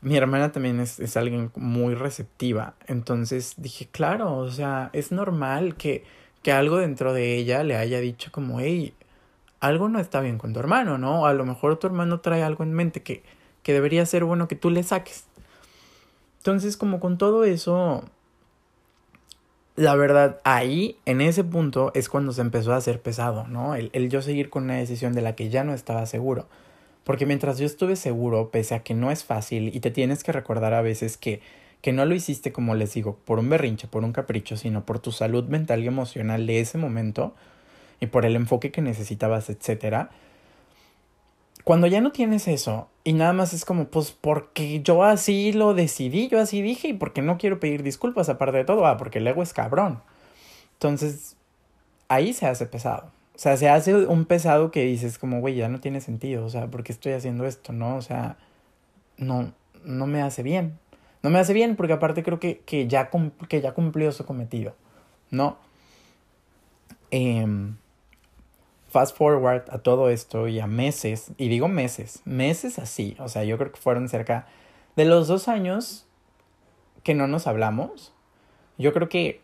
Mi 0.01 0.17
hermana 0.17 0.51
también 0.51 0.79
es, 0.79 0.99
es 0.99 1.17
alguien 1.17 1.51
muy 1.55 1.95
receptiva, 1.95 2.75
entonces 2.87 3.53
dije, 3.57 3.87
claro, 3.89 4.37
o 4.37 4.51
sea, 4.51 4.89
es 4.93 5.11
normal 5.11 5.75
que, 5.75 6.03
que 6.43 6.51
algo 6.51 6.77
dentro 6.77 7.13
de 7.13 7.35
ella 7.35 7.63
le 7.63 7.77
haya 7.77 7.99
dicho 7.99 8.31
como, 8.31 8.59
hey, 8.59 8.93
algo 9.61 9.87
no 9.87 9.99
está 9.99 10.19
bien 10.19 10.37
con 10.37 10.53
tu 10.53 10.59
hermano, 10.59 10.97
¿no? 10.97 11.25
A 11.25 11.33
lo 11.33 11.45
mejor 11.45 11.77
tu 11.79 11.87
hermano 11.87 12.19
trae 12.19 12.43
algo 12.43 12.63
en 12.65 12.73
mente 12.73 13.01
que, 13.01 13.23
que 13.63 13.71
debería 13.71 14.05
ser 14.05 14.25
bueno 14.25 14.49
que 14.49 14.57
tú 14.57 14.69
le 14.69 14.83
saques. 14.83 15.25
Entonces, 16.39 16.75
como 16.75 16.99
con 16.99 17.17
todo 17.17 17.45
eso, 17.45 18.03
la 19.75 19.95
verdad, 19.95 20.39
ahí, 20.43 20.97
en 21.05 21.21
ese 21.21 21.43
punto, 21.43 21.91
es 21.95 22.07
cuando 22.07 22.31
se 22.31 22.41
empezó 22.41 22.73
a 22.73 22.77
hacer 22.77 23.01
pesado, 23.01 23.47
¿no? 23.47 23.75
El, 23.75 23.89
el, 23.93 24.09
yo 24.09 24.21
seguir 24.21 24.49
con 24.49 24.63
una 24.65 24.75
decisión 24.75 25.13
de 25.13 25.21
la 25.21 25.35
que 25.35 25.49
ya 25.49 25.63
no 25.63 25.73
estaba 25.73 26.05
seguro. 26.05 26.47
Porque 27.03 27.25
mientras 27.25 27.57
yo 27.57 27.65
estuve 27.65 27.95
seguro, 27.95 28.49
pese 28.51 28.75
a 28.75 28.83
que 28.83 28.93
no 28.93 29.11
es 29.11 29.23
fácil, 29.23 29.75
y 29.75 29.79
te 29.79 29.91
tienes 29.91 30.23
que 30.23 30.31
recordar 30.31 30.73
a 30.73 30.81
veces 30.81 31.17
que, 31.17 31.41
que 31.81 31.91
no 31.91 32.05
lo 32.05 32.13
hiciste, 32.15 32.51
como 32.51 32.75
les 32.75 32.93
digo, 32.93 33.17
por 33.25 33.39
un 33.39 33.49
berrinche, 33.49 33.87
por 33.87 34.03
un 34.03 34.13
capricho, 34.13 34.57
sino 34.57 34.85
por 34.85 34.99
tu 34.99 35.11
salud 35.11 35.45
mental 35.45 35.83
y 35.83 35.87
emocional 35.87 36.45
de 36.45 36.59
ese 36.59 36.77
momento, 36.77 37.33
y 37.99 38.07
por 38.07 38.25
el 38.25 38.35
enfoque 38.35 38.71
que 38.71 38.81
necesitabas, 38.81 39.49
etcétera, 39.49 40.11
cuando 41.63 41.87
ya 41.87 42.01
no 42.01 42.11
tienes 42.11 42.47
eso 42.47 42.89
y 43.03 43.13
nada 43.13 43.33
más 43.33 43.53
es 43.53 43.65
como, 43.65 43.85
pues 43.87 44.11
porque 44.11 44.81
yo 44.81 45.03
así 45.03 45.53
lo 45.53 45.73
decidí, 45.73 46.27
yo 46.27 46.39
así 46.39 46.61
dije 46.61 46.89
y 46.89 46.93
porque 46.93 47.21
no 47.21 47.37
quiero 47.37 47.59
pedir 47.59 47.83
disculpas 47.83 48.29
aparte 48.29 48.57
de 48.57 48.65
todo, 48.65 48.85
ah, 48.85 48.97
porque 48.97 49.19
el 49.19 49.27
ego 49.27 49.43
es 49.43 49.53
cabrón. 49.53 50.01
Entonces, 50.73 51.37
ahí 52.09 52.33
se 52.33 52.47
hace 52.47 52.65
pesado. 52.65 53.11
O 53.35 53.39
sea, 53.39 53.57
se 53.57 53.69
hace 53.69 53.95
un 53.95 54.25
pesado 54.25 54.71
que 54.71 54.85
dices 54.85 55.17
como, 55.17 55.39
güey, 55.39 55.55
ya 55.55 55.69
no 55.69 55.79
tiene 55.79 56.01
sentido, 56.01 56.45
o 56.45 56.49
sea, 56.49 56.67
¿por 56.67 56.83
qué 56.83 56.91
estoy 56.91 57.13
haciendo 57.13 57.45
esto, 57.45 57.73
no? 57.73 57.95
O 57.95 58.01
sea, 58.01 58.37
no, 59.17 59.53
no 59.83 60.07
me 60.07 60.21
hace 60.21 60.43
bien. 60.43 60.77
No 61.23 61.29
me 61.29 61.39
hace 61.39 61.53
bien 61.53 61.75
porque 61.75 61.93
aparte 61.93 62.23
creo 62.23 62.39
que, 62.39 62.59
que, 62.59 62.87
ya, 62.87 63.09
que 63.47 63.61
ya 63.61 63.73
cumplió 63.73 64.11
su 64.11 64.25
cometido, 64.25 64.75
¿no? 65.31 65.57
Eh, 67.11 67.45
fast 68.93 69.17
forward 69.17 69.63
a 69.71 69.79
todo 69.79 70.11
esto 70.11 70.47
y 70.47 70.59
a 70.59 70.67
meses, 70.67 71.31
y 71.37 71.49
digo 71.49 71.67
meses, 71.67 72.21
meses 72.25 72.77
así, 72.77 73.17
o 73.17 73.27
sea, 73.27 73.43
yo 73.43 73.57
creo 73.57 73.71
que 73.71 73.81
fueron 73.81 74.07
cerca 74.07 74.45
de 74.95 75.05
los 75.05 75.27
dos 75.27 75.47
años 75.47 76.05
que 77.01 77.15
no 77.15 77.25
nos 77.25 77.47
hablamos, 77.47 78.13
yo 78.77 78.93
creo 78.93 79.09
que 79.09 79.41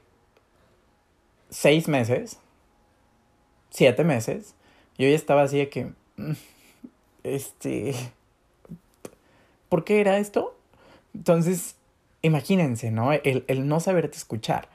seis 1.49 1.88
meses, 1.88 2.39
siete 3.71 4.03
meses, 4.03 4.53
yo 4.99 5.09
ya 5.09 5.15
estaba 5.15 5.41
así 5.41 5.57
de 5.57 5.69
que, 5.69 5.85
mm, 6.17 6.33
este, 7.23 7.95
¿por 9.67 9.83
qué 9.83 9.99
era 9.99 10.19
esto? 10.19 10.55
Entonces, 11.15 11.75
imagínense, 12.21 12.91
¿no? 12.91 13.13
El, 13.13 13.45
el 13.47 13.67
no 13.67 13.79
saberte 13.79 14.15
escuchar. 14.15 14.69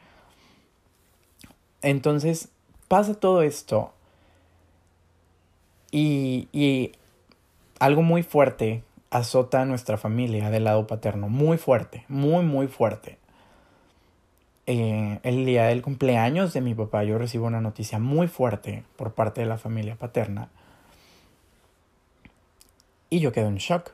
Entonces, 1.81 2.49
pasa 2.89 3.15
todo 3.15 3.43
esto 3.43 3.95
y, 5.95 6.49
y 6.51 6.91
algo 7.79 8.03
muy 8.03 8.25
fuerte 8.25 8.83
azota 9.11 9.63
a 9.63 9.65
nuestra 9.65 9.97
familia 9.97 10.51
del 10.51 10.65
lado 10.65 10.89
paterno, 10.89 11.29
muy 11.29 11.57
fuerte, 11.57 12.05
muy, 12.09 12.45
muy 12.45 12.67
fuerte. 12.67 13.17
Eh, 14.67 15.21
el 15.23 15.47
día 15.47 15.67
del 15.67 15.83
cumpleaños 15.83 16.53
de 16.53 16.63
mi 16.63 16.75
papá 16.75 17.05
yo 17.05 17.17
recibo 17.17 17.47
una 17.47 17.61
noticia 17.61 18.01
muy 18.01 18.27
fuerte 18.27 18.83
por 18.97 19.13
parte 19.13 19.43
de 19.43 19.47
la 19.47 19.57
familia 19.57 19.95
paterna 19.95 20.49
y 23.09 23.21
yo 23.21 23.31
quedo 23.31 23.47
en 23.47 23.59
shock. 23.59 23.93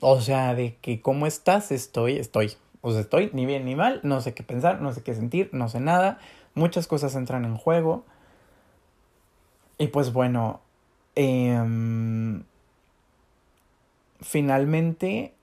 O 0.00 0.20
sea, 0.20 0.56
de 0.56 0.78
que 0.80 1.00
cómo 1.00 1.28
estás, 1.28 1.70
estoy, 1.70 2.16
estoy. 2.16 2.56
O 2.80 2.90
sea, 2.90 3.02
estoy 3.02 3.30
ni 3.34 3.46
bien 3.46 3.64
ni 3.66 3.76
mal, 3.76 4.00
no 4.02 4.20
sé 4.20 4.34
qué 4.34 4.42
pensar, 4.42 4.80
no 4.80 4.92
sé 4.92 5.04
qué 5.04 5.14
sentir, 5.14 5.50
no 5.52 5.68
sé 5.68 5.78
nada. 5.78 6.18
Muchas 6.54 6.88
cosas 6.88 7.14
entran 7.14 7.44
en 7.44 7.56
juego. 7.56 8.04
Y 9.78 9.88
pues 9.88 10.12
bueno, 10.12 10.60
eh, 11.16 12.42
finalmente 14.20 15.34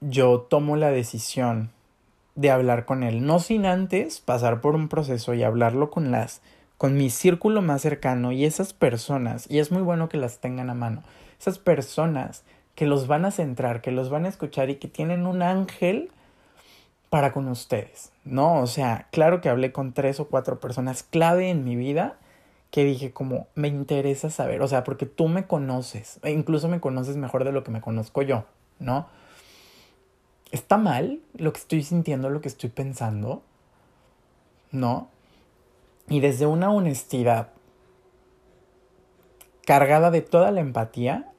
yo 0.00 0.40
tomo 0.40 0.76
la 0.76 0.90
decisión 0.90 1.70
de 2.34 2.50
hablar 2.50 2.86
con 2.86 3.02
él, 3.02 3.26
no 3.26 3.38
sin 3.38 3.66
antes 3.66 4.20
pasar 4.20 4.60
por 4.60 4.74
un 4.74 4.88
proceso 4.88 5.34
y 5.34 5.42
hablarlo 5.42 5.90
con 5.90 6.10
las 6.10 6.40
con 6.78 6.96
mi 6.96 7.10
círculo 7.10 7.60
más 7.60 7.82
cercano 7.82 8.32
y 8.32 8.46
esas 8.46 8.72
personas, 8.72 9.46
y 9.50 9.58
es 9.58 9.70
muy 9.70 9.82
bueno 9.82 10.08
que 10.08 10.16
las 10.16 10.38
tengan 10.38 10.70
a 10.70 10.74
mano, 10.74 11.02
esas 11.38 11.58
personas 11.58 12.42
que 12.74 12.86
los 12.86 13.06
van 13.06 13.26
a 13.26 13.30
centrar, 13.30 13.82
que 13.82 13.90
los 13.90 14.08
van 14.08 14.24
a 14.24 14.30
escuchar 14.30 14.70
y 14.70 14.76
que 14.76 14.88
tienen 14.88 15.26
un 15.26 15.42
ángel 15.42 16.10
para 17.10 17.32
con 17.32 17.48
ustedes, 17.48 18.12
¿no? 18.24 18.60
O 18.60 18.66
sea, 18.68 19.08
claro 19.10 19.40
que 19.40 19.48
hablé 19.48 19.72
con 19.72 19.92
tres 19.92 20.20
o 20.20 20.28
cuatro 20.28 20.60
personas 20.60 21.02
clave 21.02 21.50
en 21.50 21.64
mi 21.64 21.74
vida 21.74 22.16
que 22.70 22.84
dije 22.84 23.12
como, 23.12 23.48
me 23.56 23.66
interesa 23.66 24.30
saber, 24.30 24.62
o 24.62 24.68
sea, 24.68 24.84
porque 24.84 25.04
tú 25.04 25.26
me 25.26 25.46
conoces, 25.46 26.20
e 26.22 26.30
incluso 26.30 26.68
me 26.68 26.80
conoces 26.80 27.16
mejor 27.16 27.42
de 27.44 27.50
lo 27.50 27.64
que 27.64 27.72
me 27.72 27.80
conozco 27.80 28.22
yo, 28.22 28.44
¿no? 28.78 29.08
¿Está 30.52 30.78
mal 30.78 31.20
lo 31.34 31.52
que 31.52 31.58
estoy 31.58 31.82
sintiendo, 31.82 32.30
lo 32.30 32.40
que 32.40 32.48
estoy 32.48 32.70
pensando? 32.70 33.42
¿No? 34.70 35.08
Y 36.08 36.20
desde 36.20 36.46
una 36.46 36.72
honestidad 36.72 37.48
cargada 39.66 40.12
de 40.12 40.22
toda 40.22 40.52
la 40.52 40.60
empatía, 40.60 41.32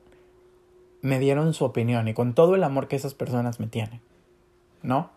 me 1.01 1.17
dieron 1.19 1.53
su 1.53 1.63
opinión 1.63 2.07
y 2.09 2.13
con 2.13 2.33
todo 2.33 2.55
el 2.55 2.63
amor 2.63 2.87
que 2.87 2.95
esas 2.97 3.13
personas 3.13 3.59
me 3.59 3.67
tienen, 3.67 4.01
¿no? 4.81 5.09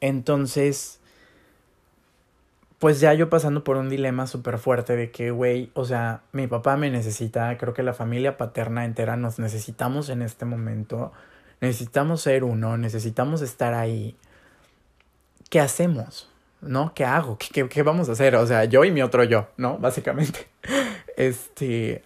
Entonces, 0.00 1.00
pues 2.80 2.98
ya 2.98 3.12
yo 3.12 3.28
pasando 3.28 3.62
por 3.62 3.76
un 3.76 3.90
dilema 3.90 4.26
súper 4.26 4.58
fuerte 4.58 4.96
de 4.96 5.10
que, 5.10 5.30
güey, 5.30 5.70
o 5.74 5.84
sea, 5.84 6.22
mi 6.32 6.46
papá 6.46 6.78
me 6.78 6.90
necesita, 6.90 7.56
creo 7.58 7.74
que 7.74 7.82
la 7.82 7.92
familia 7.92 8.38
paterna 8.38 8.86
entera 8.86 9.16
nos 9.16 9.38
necesitamos 9.38 10.08
en 10.08 10.22
este 10.22 10.46
momento, 10.46 11.12
necesitamos 11.60 12.22
ser 12.22 12.42
uno, 12.42 12.78
necesitamos 12.78 13.42
estar 13.42 13.74
ahí. 13.74 14.16
¿Qué 15.50 15.60
hacemos? 15.60 16.30
¿No? 16.62 16.94
¿Qué 16.94 17.04
hago? 17.04 17.36
¿Qué, 17.36 17.48
qué, 17.52 17.68
qué 17.68 17.82
vamos 17.82 18.08
a 18.08 18.12
hacer? 18.12 18.34
O 18.36 18.46
sea, 18.46 18.64
yo 18.64 18.82
y 18.84 18.90
mi 18.90 19.02
otro 19.02 19.24
yo, 19.24 19.48
¿no? 19.56 19.78
Básicamente. 19.78 20.48
Este, 21.16 22.02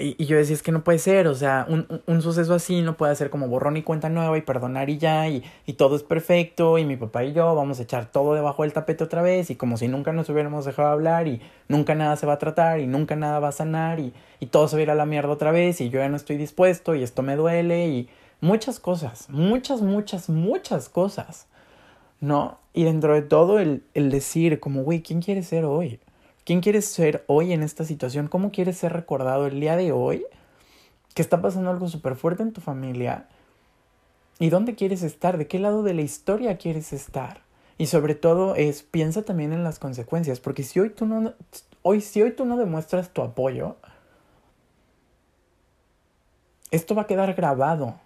y, 0.00 0.26
yo 0.26 0.36
decía, 0.36 0.54
es 0.54 0.62
que 0.62 0.70
no 0.70 0.84
puede 0.84 1.00
ser, 1.00 1.26
o 1.26 1.34
sea, 1.34 1.66
un, 1.68 2.02
un, 2.06 2.22
suceso 2.22 2.54
así 2.54 2.82
no 2.82 2.96
puede 2.96 3.16
ser 3.16 3.30
como 3.30 3.48
borrón 3.48 3.76
y 3.76 3.82
cuenta 3.82 4.08
nueva 4.08 4.38
y 4.38 4.42
perdonar 4.42 4.90
y 4.90 4.98
ya, 4.98 5.28
y, 5.28 5.42
y, 5.66 5.72
todo 5.72 5.96
es 5.96 6.04
perfecto, 6.04 6.78
y 6.78 6.84
mi 6.84 6.96
papá 6.96 7.24
y 7.24 7.32
yo 7.32 7.52
vamos 7.56 7.80
a 7.80 7.82
echar 7.82 8.06
todo 8.06 8.34
debajo 8.34 8.62
del 8.62 8.72
tapete 8.72 9.02
otra 9.02 9.22
vez, 9.22 9.50
y 9.50 9.56
como 9.56 9.76
si 9.76 9.88
nunca 9.88 10.12
nos 10.12 10.28
hubiéramos 10.28 10.64
dejado 10.64 10.90
hablar, 10.90 11.26
y 11.26 11.40
nunca 11.66 11.96
nada 11.96 12.14
se 12.14 12.26
va 12.26 12.34
a 12.34 12.38
tratar, 12.38 12.78
y 12.78 12.86
nunca 12.86 13.16
nada 13.16 13.40
va 13.40 13.48
a 13.48 13.52
sanar, 13.52 13.98
y, 13.98 14.12
y 14.38 14.46
todo 14.46 14.68
se 14.68 14.86
va 14.86 14.92
a 14.92 14.96
la 14.96 15.04
mierda 15.04 15.30
otra 15.30 15.50
vez, 15.50 15.80
y 15.80 15.90
yo 15.90 15.98
ya 15.98 16.08
no 16.08 16.16
estoy 16.16 16.36
dispuesto, 16.36 16.94
y 16.94 17.02
esto 17.02 17.22
me 17.24 17.34
duele, 17.34 17.88
y 17.88 18.08
muchas 18.40 18.78
cosas, 18.78 19.28
muchas, 19.30 19.82
muchas, 19.82 20.28
muchas 20.28 20.88
cosas, 20.88 21.48
¿no? 22.20 22.58
Y 22.72 22.84
dentro 22.84 23.14
de 23.14 23.22
todo 23.22 23.58
el, 23.58 23.82
el 23.94 24.12
decir, 24.12 24.60
como, 24.60 24.84
güey, 24.84 25.02
¿quién 25.02 25.20
quiere 25.20 25.42
ser 25.42 25.64
hoy? 25.64 25.98
¿Quién 26.48 26.62
quieres 26.62 26.86
ser 26.86 27.24
hoy 27.26 27.52
en 27.52 27.62
esta 27.62 27.84
situación? 27.84 28.26
¿Cómo 28.26 28.52
quieres 28.52 28.78
ser 28.78 28.94
recordado 28.94 29.46
el 29.46 29.60
día 29.60 29.76
de 29.76 29.92
hoy? 29.92 30.24
Que 31.12 31.20
está 31.20 31.42
pasando 31.42 31.68
algo 31.68 31.88
súper 31.88 32.16
fuerte 32.16 32.42
en 32.42 32.54
tu 32.54 32.62
familia. 32.62 33.28
¿Y 34.38 34.48
dónde 34.48 34.74
quieres 34.74 35.02
estar? 35.02 35.36
¿De 35.36 35.46
qué 35.46 35.58
lado 35.58 35.82
de 35.82 35.92
la 35.92 36.00
historia 36.00 36.56
quieres 36.56 36.94
estar? 36.94 37.42
Y 37.76 37.84
sobre 37.84 38.14
todo 38.14 38.54
es, 38.54 38.82
piensa 38.82 39.24
también 39.26 39.52
en 39.52 39.62
las 39.62 39.78
consecuencias, 39.78 40.40
porque 40.40 40.62
si 40.62 40.80
hoy 40.80 40.88
tú 40.88 41.04
no, 41.04 41.34
hoy, 41.82 42.00
si 42.00 42.22
hoy 42.22 42.30
tú 42.30 42.46
no 42.46 42.56
demuestras 42.56 43.10
tu 43.10 43.20
apoyo, 43.20 43.76
esto 46.70 46.94
va 46.94 47.02
a 47.02 47.06
quedar 47.06 47.34
grabado 47.34 47.96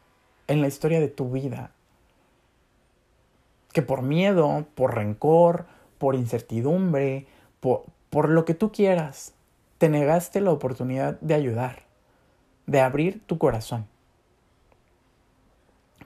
en 0.49 0.63
la 0.63 0.67
historia 0.67 0.99
de 0.99 1.07
tu 1.07 1.31
vida. 1.31 1.71
Que 3.73 3.83
por 3.83 4.03
miedo, 4.03 4.67
por 4.75 4.97
rencor, 4.97 5.67
por 5.99 6.17
incertidumbre, 6.17 7.29
por, 7.61 7.85
por 8.13 8.29
lo 8.29 8.45
que 8.45 8.53
tú 8.53 8.71
quieras, 8.71 9.33
te 9.79 9.89
negaste 9.89 10.43
la 10.43 10.51
oportunidad 10.51 11.19
de 11.23 11.33
ayudar, 11.33 11.85
de 12.67 12.83
abrir 12.83 13.23
tu 13.25 13.39
corazón. 13.39 13.87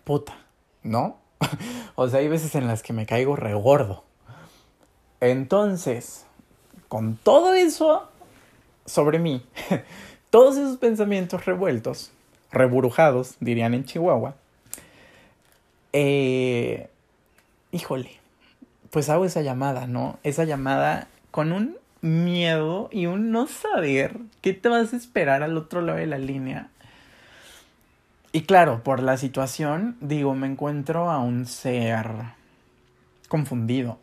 Puta, 0.05 0.39
¿no? 0.85 1.19
o 1.97 2.09
sea, 2.09 2.21
hay 2.21 2.29
veces 2.29 2.55
en 2.55 2.69
las 2.69 2.85
que 2.85 2.93
me 2.93 3.07
caigo 3.07 3.35
regordo. 3.35 4.05
Entonces, 5.19 6.27
con 6.87 7.17
todo 7.17 7.55
eso 7.55 8.09
sobre 8.85 9.19
mí, 9.19 9.45
todos 10.31 10.57
esos 10.57 10.77
pensamientos 10.77 11.45
revueltos, 11.45 12.13
reburujados, 12.53 13.35
dirían 13.41 13.75
en 13.75 13.85
Chihuahua, 13.85 14.37
eh, 15.93 16.89
híjole, 17.73 18.13
pues 18.91 19.09
hago 19.09 19.25
esa 19.25 19.43
llamada, 19.43 19.89
¿no? 19.89 20.21
Esa 20.23 20.45
llamada 20.45 21.09
con 21.33 21.51
un 21.51 21.77
miedo 22.07 22.89
y 22.93 23.07
un 23.07 23.31
no 23.31 23.47
saber 23.47 24.19
qué 24.41 24.55
te 24.55 24.69
vas 24.69 24.93
a 24.93 24.97
esperar 24.97 25.43
al 25.43 25.57
otro 25.57 25.83
lado 25.83 25.99
de 25.99 26.07
la 26.07 26.19
línea. 26.19 26.71
Y 28.33 28.43
claro, 28.43 28.83
por 28.83 29.03
la 29.03 29.17
situación, 29.17 29.97
digo, 30.01 30.35
me 30.35 30.47
encuentro 30.47 31.11
a 31.11 31.19
un 31.19 31.47
ser 31.47 32.07
confundido, 33.29 33.99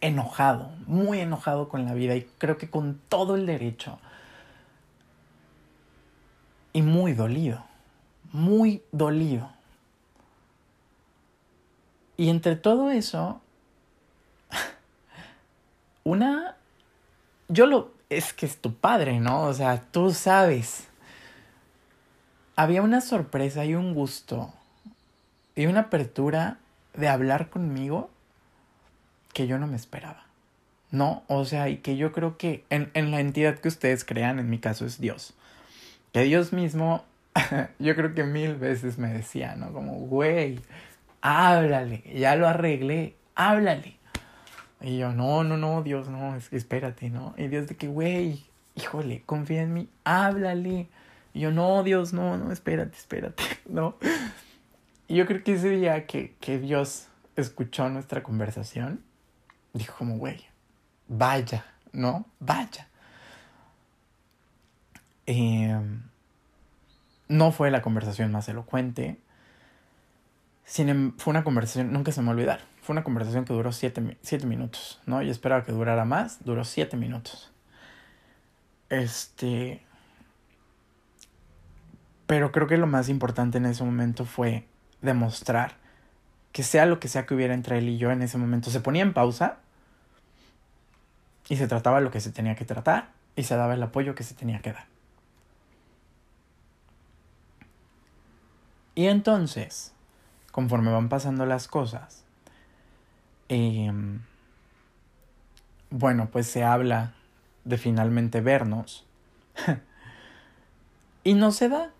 enojado, 0.00 0.70
muy 0.86 1.20
enojado 1.20 1.68
con 1.68 1.84
la 1.84 1.94
vida 1.94 2.16
y 2.16 2.28
creo 2.38 2.58
que 2.58 2.68
con 2.68 3.00
todo 3.08 3.36
el 3.36 3.46
derecho. 3.46 3.98
Y 6.72 6.82
muy 6.82 7.12
dolido, 7.12 7.64
muy 8.32 8.82
dolido. 8.92 9.50
Y 12.16 12.28
entre 12.28 12.56
todo 12.56 12.90
eso, 12.90 13.40
una 16.04 16.56
yo 17.48 17.66
lo, 17.66 17.92
es 18.10 18.32
que 18.32 18.46
es 18.46 18.58
tu 18.58 18.74
padre, 18.74 19.20
¿no? 19.20 19.44
O 19.44 19.54
sea, 19.54 19.82
tú 19.90 20.12
sabes. 20.12 20.88
Había 22.54 22.82
una 22.82 23.00
sorpresa 23.00 23.64
y 23.64 23.74
un 23.74 23.92
gusto 23.92 24.52
y 25.54 25.66
una 25.66 25.80
apertura 25.80 26.58
de 26.94 27.08
hablar 27.08 27.50
conmigo 27.50 28.10
que 29.32 29.46
yo 29.46 29.58
no 29.58 29.66
me 29.66 29.76
esperaba. 29.76 30.24
¿No? 30.90 31.24
O 31.26 31.44
sea, 31.44 31.68
y 31.68 31.78
que 31.78 31.96
yo 31.96 32.12
creo 32.12 32.38
que 32.38 32.64
en, 32.70 32.90
en 32.94 33.10
la 33.10 33.20
entidad 33.20 33.58
que 33.58 33.68
ustedes 33.68 34.04
crean, 34.04 34.38
en 34.38 34.48
mi 34.48 34.58
caso 34.58 34.86
es 34.86 35.00
Dios. 35.00 35.34
Que 36.12 36.22
Dios 36.22 36.52
mismo, 36.52 37.04
yo 37.78 37.94
creo 37.96 38.14
que 38.14 38.24
mil 38.24 38.54
veces 38.54 38.96
me 38.96 39.08
decía, 39.08 39.56
¿no? 39.56 39.72
Como, 39.72 39.92
güey, 39.92 40.60
háblale, 41.20 42.02
ya 42.14 42.36
lo 42.36 42.48
arreglé, 42.48 43.16
háblale. 43.34 43.95
Y 44.80 44.98
yo, 44.98 45.12
no, 45.12 45.42
no, 45.42 45.56
no, 45.56 45.82
Dios, 45.82 46.08
no, 46.08 46.36
espérate, 46.50 47.08
¿no? 47.10 47.34
Y 47.36 47.48
Dios 47.48 47.66
de 47.66 47.76
que, 47.76 47.88
güey, 47.88 48.44
híjole, 48.74 49.22
confía 49.24 49.62
en 49.62 49.72
mí, 49.72 49.88
háblale. 50.04 50.88
Y 51.32 51.40
yo, 51.40 51.50
no, 51.50 51.82
Dios, 51.82 52.12
no, 52.12 52.36
no, 52.36 52.52
espérate, 52.52 52.96
espérate, 52.96 53.42
¿no? 53.68 53.96
Y 55.08 55.16
yo 55.16 55.26
creo 55.26 55.42
que 55.42 55.54
ese 55.54 55.70
día 55.70 56.06
que, 56.06 56.34
que 56.40 56.58
Dios 56.58 57.08
escuchó 57.36 57.88
nuestra 57.88 58.22
conversación, 58.22 59.02
dijo 59.72 59.94
como, 59.96 60.18
güey, 60.18 60.44
vaya, 61.08 61.64
¿no? 61.92 62.26
Vaya. 62.38 62.88
Em, 65.24 66.02
no 67.28 67.50
fue 67.50 67.70
la 67.70 67.82
conversación 67.82 68.30
más 68.30 68.48
elocuente. 68.48 69.18
Sin, 70.64 70.88
em, 70.88 71.16
fue 71.16 71.30
una 71.30 71.44
conversación, 71.44 71.92
nunca 71.92 72.12
se 72.12 72.22
me 72.22 72.30
olvidar 72.30 72.60
fue 72.86 72.94
una 72.94 73.02
conversación 73.02 73.44
que 73.44 73.52
duró 73.52 73.72
siete, 73.72 74.00
minutos, 74.46 75.00
¿no? 75.06 75.20
Yo 75.20 75.32
esperaba 75.32 75.64
que 75.64 75.72
durara 75.72 76.04
más, 76.04 76.44
duró 76.44 76.64
siete 76.64 76.96
minutos. 76.96 77.52
Este... 78.90 79.82
Pero 82.28 82.52
creo 82.52 82.68
que 82.68 82.76
lo 82.76 82.86
más 82.86 83.08
importante 83.08 83.58
en 83.58 83.66
ese 83.66 83.82
momento 83.82 84.24
fue 84.24 84.68
demostrar 85.02 85.74
que 86.52 86.62
sea 86.62 86.86
lo 86.86 87.00
que 87.00 87.08
sea 87.08 87.26
que 87.26 87.34
hubiera 87.34 87.54
entre 87.54 87.78
él 87.78 87.88
y 87.88 87.98
yo 87.98 88.12
en 88.12 88.22
ese 88.22 88.38
momento, 88.38 88.70
se 88.70 88.80
ponía 88.80 89.02
en 89.02 89.12
pausa 89.12 89.58
y 91.48 91.56
se 91.56 91.66
trataba 91.66 92.00
lo 92.00 92.12
que 92.12 92.20
se 92.20 92.30
tenía 92.30 92.54
que 92.54 92.64
tratar 92.64 93.10
y 93.34 93.42
se 93.42 93.56
daba 93.56 93.74
el 93.74 93.82
apoyo 93.82 94.14
que 94.14 94.22
se 94.22 94.34
tenía 94.34 94.60
que 94.60 94.72
dar. 94.72 94.86
Y 98.94 99.08
entonces, 99.08 99.92
conforme 100.52 100.92
van 100.92 101.08
pasando 101.08 101.46
las 101.46 101.66
cosas, 101.66 102.25
em, 103.48 104.20
bueno, 105.90 106.28
pues 106.30 106.46
se 106.46 106.64
habla 106.64 107.14
de 107.64 107.78
finalmente 107.78 108.40
vernos. 108.40 109.06
y 111.24 111.34
no 111.34 111.52
se 111.52 111.68
da. 111.68 111.90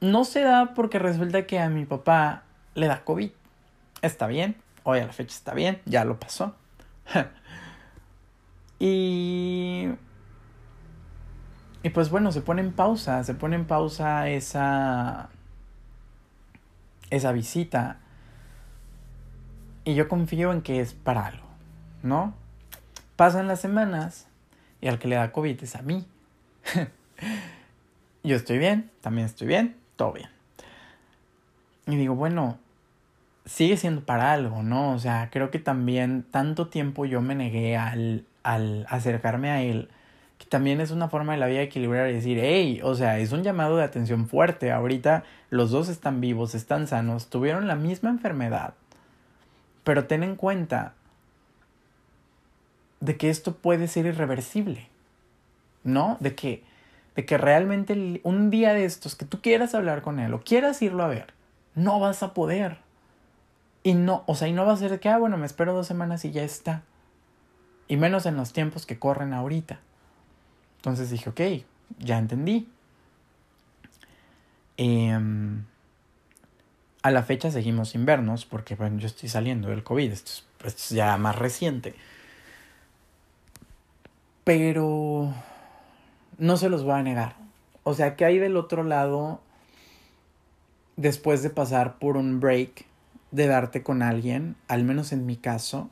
No 0.00 0.24
se 0.24 0.42
da 0.42 0.74
porque 0.74 0.98
resulta 0.98 1.46
que 1.46 1.58
a 1.58 1.68
mi 1.68 1.84
papá 1.84 2.44
le 2.74 2.86
da 2.86 3.04
COVID. 3.04 3.30
Está 4.02 4.26
bien, 4.28 4.56
hoy 4.84 5.00
a 5.00 5.06
la 5.06 5.12
fecha 5.12 5.34
está 5.34 5.54
bien, 5.54 5.80
ya 5.84 6.04
lo 6.04 6.18
pasó. 6.18 6.54
y... 8.78 9.88
Y 11.82 11.90
pues 11.90 12.10
bueno, 12.10 12.32
se 12.32 12.40
pone 12.40 12.60
en 12.60 12.72
pausa, 12.72 13.22
se 13.22 13.34
pone 13.34 13.56
en 13.56 13.64
pausa 13.64 14.28
esa 14.28 15.30
esa 17.10 17.32
visita. 17.32 17.98
Y 19.88 19.94
yo 19.94 20.06
confío 20.06 20.52
en 20.52 20.60
que 20.60 20.80
es 20.80 20.92
para 20.92 21.24
algo, 21.24 21.46
¿no? 22.02 22.34
Pasan 23.16 23.48
las 23.48 23.58
semanas 23.58 24.28
y 24.82 24.88
al 24.88 24.98
que 24.98 25.08
le 25.08 25.16
da 25.16 25.32
COVID 25.32 25.62
es 25.62 25.76
a 25.76 25.80
mí. 25.80 26.06
yo 28.22 28.36
estoy 28.36 28.58
bien, 28.58 28.90
también 29.00 29.24
estoy 29.24 29.46
bien, 29.46 29.76
todo 29.96 30.12
bien. 30.12 30.28
Y 31.86 31.96
digo, 31.96 32.14
bueno, 32.14 32.58
sigue 33.46 33.78
siendo 33.78 34.02
para 34.02 34.34
algo, 34.34 34.62
¿no? 34.62 34.92
O 34.92 34.98
sea, 34.98 35.30
creo 35.32 35.50
que 35.50 35.58
también 35.58 36.22
tanto 36.22 36.68
tiempo 36.68 37.06
yo 37.06 37.22
me 37.22 37.34
negué 37.34 37.78
al, 37.78 38.26
al 38.42 38.84
acercarme 38.90 39.48
a 39.48 39.62
él 39.62 39.88
que 40.36 40.44
también 40.44 40.82
es 40.82 40.90
una 40.90 41.08
forma 41.08 41.32
de 41.32 41.38
la 41.38 41.46
vida 41.46 41.62
equilibrar 41.62 42.10
y 42.10 42.12
decir, 42.12 42.38
hey, 42.42 42.80
o 42.84 42.94
sea, 42.94 43.18
es 43.20 43.32
un 43.32 43.42
llamado 43.42 43.78
de 43.78 43.84
atención 43.84 44.28
fuerte. 44.28 44.70
Ahorita 44.70 45.24
los 45.48 45.70
dos 45.70 45.88
están 45.88 46.20
vivos, 46.20 46.54
están 46.54 46.86
sanos, 46.86 47.30
tuvieron 47.30 47.66
la 47.66 47.74
misma 47.74 48.10
enfermedad. 48.10 48.74
Pero 49.88 50.06
ten 50.06 50.22
en 50.22 50.36
cuenta 50.36 50.92
de 53.00 53.16
que 53.16 53.30
esto 53.30 53.56
puede 53.56 53.88
ser 53.88 54.04
irreversible, 54.04 54.86
¿no? 55.82 56.18
De 56.20 56.34
que, 56.34 56.62
de 57.16 57.24
que 57.24 57.38
realmente 57.38 58.20
un 58.22 58.50
día 58.50 58.74
de 58.74 58.84
estos 58.84 59.14
que 59.16 59.24
tú 59.24 59.40
quieras 59.40 59.74
hablar 59.74 60.02
con 60.02 60.18
él 60.18 60.34
o 60.34 60.42
quieras 60.42 60.82
irlo 60.82 61.04
a 61.04 61.08
ver, 61.08 61.32
no 61.74 62.00
vas 62.00 62.22
a 62.22 62.34
poder. 62.34 62.76
Y 63.82 63.94
no, 63.94 64.24
o 64.26 64.34
sea, 64.34 64.46
y 64.46 64.52
no 64.52 64.66
va 64.66 64.74
a 64.74 64.76
ser 64.76 65.00
que, 65.00 65.08
ah, 65.08 65.16
bueno, 65.16 65.38
me 65.38 65.46
espero 65.46 65.72
dos 65.72 65.86
semanas 65.86 66.22
y 66.26 66.32
ya 66.32 66.42
está. 66.42 66.82
Y 67.86 67.96
menos 67.96 68.26
en 68.26 68.36
los 68.36 68.52
tiempos 68.52 68.84
que 68.84 68.98
corren 68.98 69.32
ahorita. 69.32 69.80
Entonces 70.76 71.08
dije, 71.08 71.30
ok, 71.30 71.40
ya 71.98 72.18
entendí. 72.18 72.68
Em, 74.76 75.64
a 77.08 77.10
la 77.10 77.22
fecha 77.22 77.50
seguimos 77.50 77.90
sin 77.90 78.06
vernos 78.06 78.44
porque 78.44 78.74
bueno, 78.74 78.98
yo 78.98 79.06
estoy 79.06 79.28
saliendo 79.28 79.68
del 79.68 79.82
COVID, 79.82 80.12
esto 80.12 80.32
es, 80.64 80.90
ya 80.90 81.16
más 81.16 81.36
reciente. 81.36 81.94
Pero 84.44 85.32
no 86.38 86.56
se 86.56 86.68
los 86.68 86.84
voy 86.84 86.94
a 86.94 87.02
negar. 87.02 87.36
O 87.82 87.94
sea, 87.94 88.16
que 88.16 88.24
hay 88.24 88.38
del 88.38 88.56
otro 88.56 88.84
lado 88.84 89.40
después 90.96 91.42
de 91.42 91.50
pasar 91.50 91.98
por 91.98 92.16
un 92.16 92.40
break, 92.40 92.84
de 93.30 93.46
darte 93.46 93.82
con 93.82 94.02
alguien, 94.02 94.56
al 94.68 94.84
menos 94.84 95.12
en 95.12 95.26
mi 95.26 95.36
caso, 95.36 95.90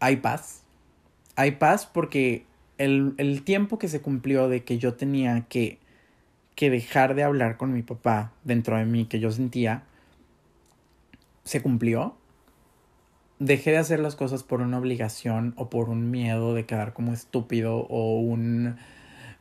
hay 0.00 0.16
paz. 0.16 0.62
Hay 1.36 1.52
paz 1.52 1.86
porque 1.86 2.44
el, 2.78 3.42
tiempo 3.44 3.78
que 3.78 3.88
se 3.88 4.00
cumplió 4.00 4.48
de 4.48 4.64
que 4.64 4.78
yo 4.78 4.94
tenía 4.94 5.42
que, 5.48 5.78
que 6.54 6.70
dejar 6.70 7.14
de 7.14 7.24
hablar 7.24 7.56
con 7.56 7.72
mi 7.72 7.82
papá 7.82 8.32
dentro 8.44 8.76
de 8.76 8.84
mí, 8.84 9.06
que 9.06 9.20
yo 9.20 9.30
sentía, 9.30 9.84
se 11.44 11.62
cumplió. 11.62 12.16
Dejé 13.38 13.72
de 13.72 13.78
hacer 13.78 14.00
las 14.00 14.16
cosas 14.16 14.42
por 14.42 14.60
una 14.60 14.78
obligación 14.78 15.54
o 15.56 15.68
por 15.68 15.88
un 15.88 16.10
miedo 16.10 16.54
de 16.54 16.66
quedar 16.66 16.92
como 16.92 17.12
estúpido 17.12 17.78
o 17.88 18.20
un 18.20 18.76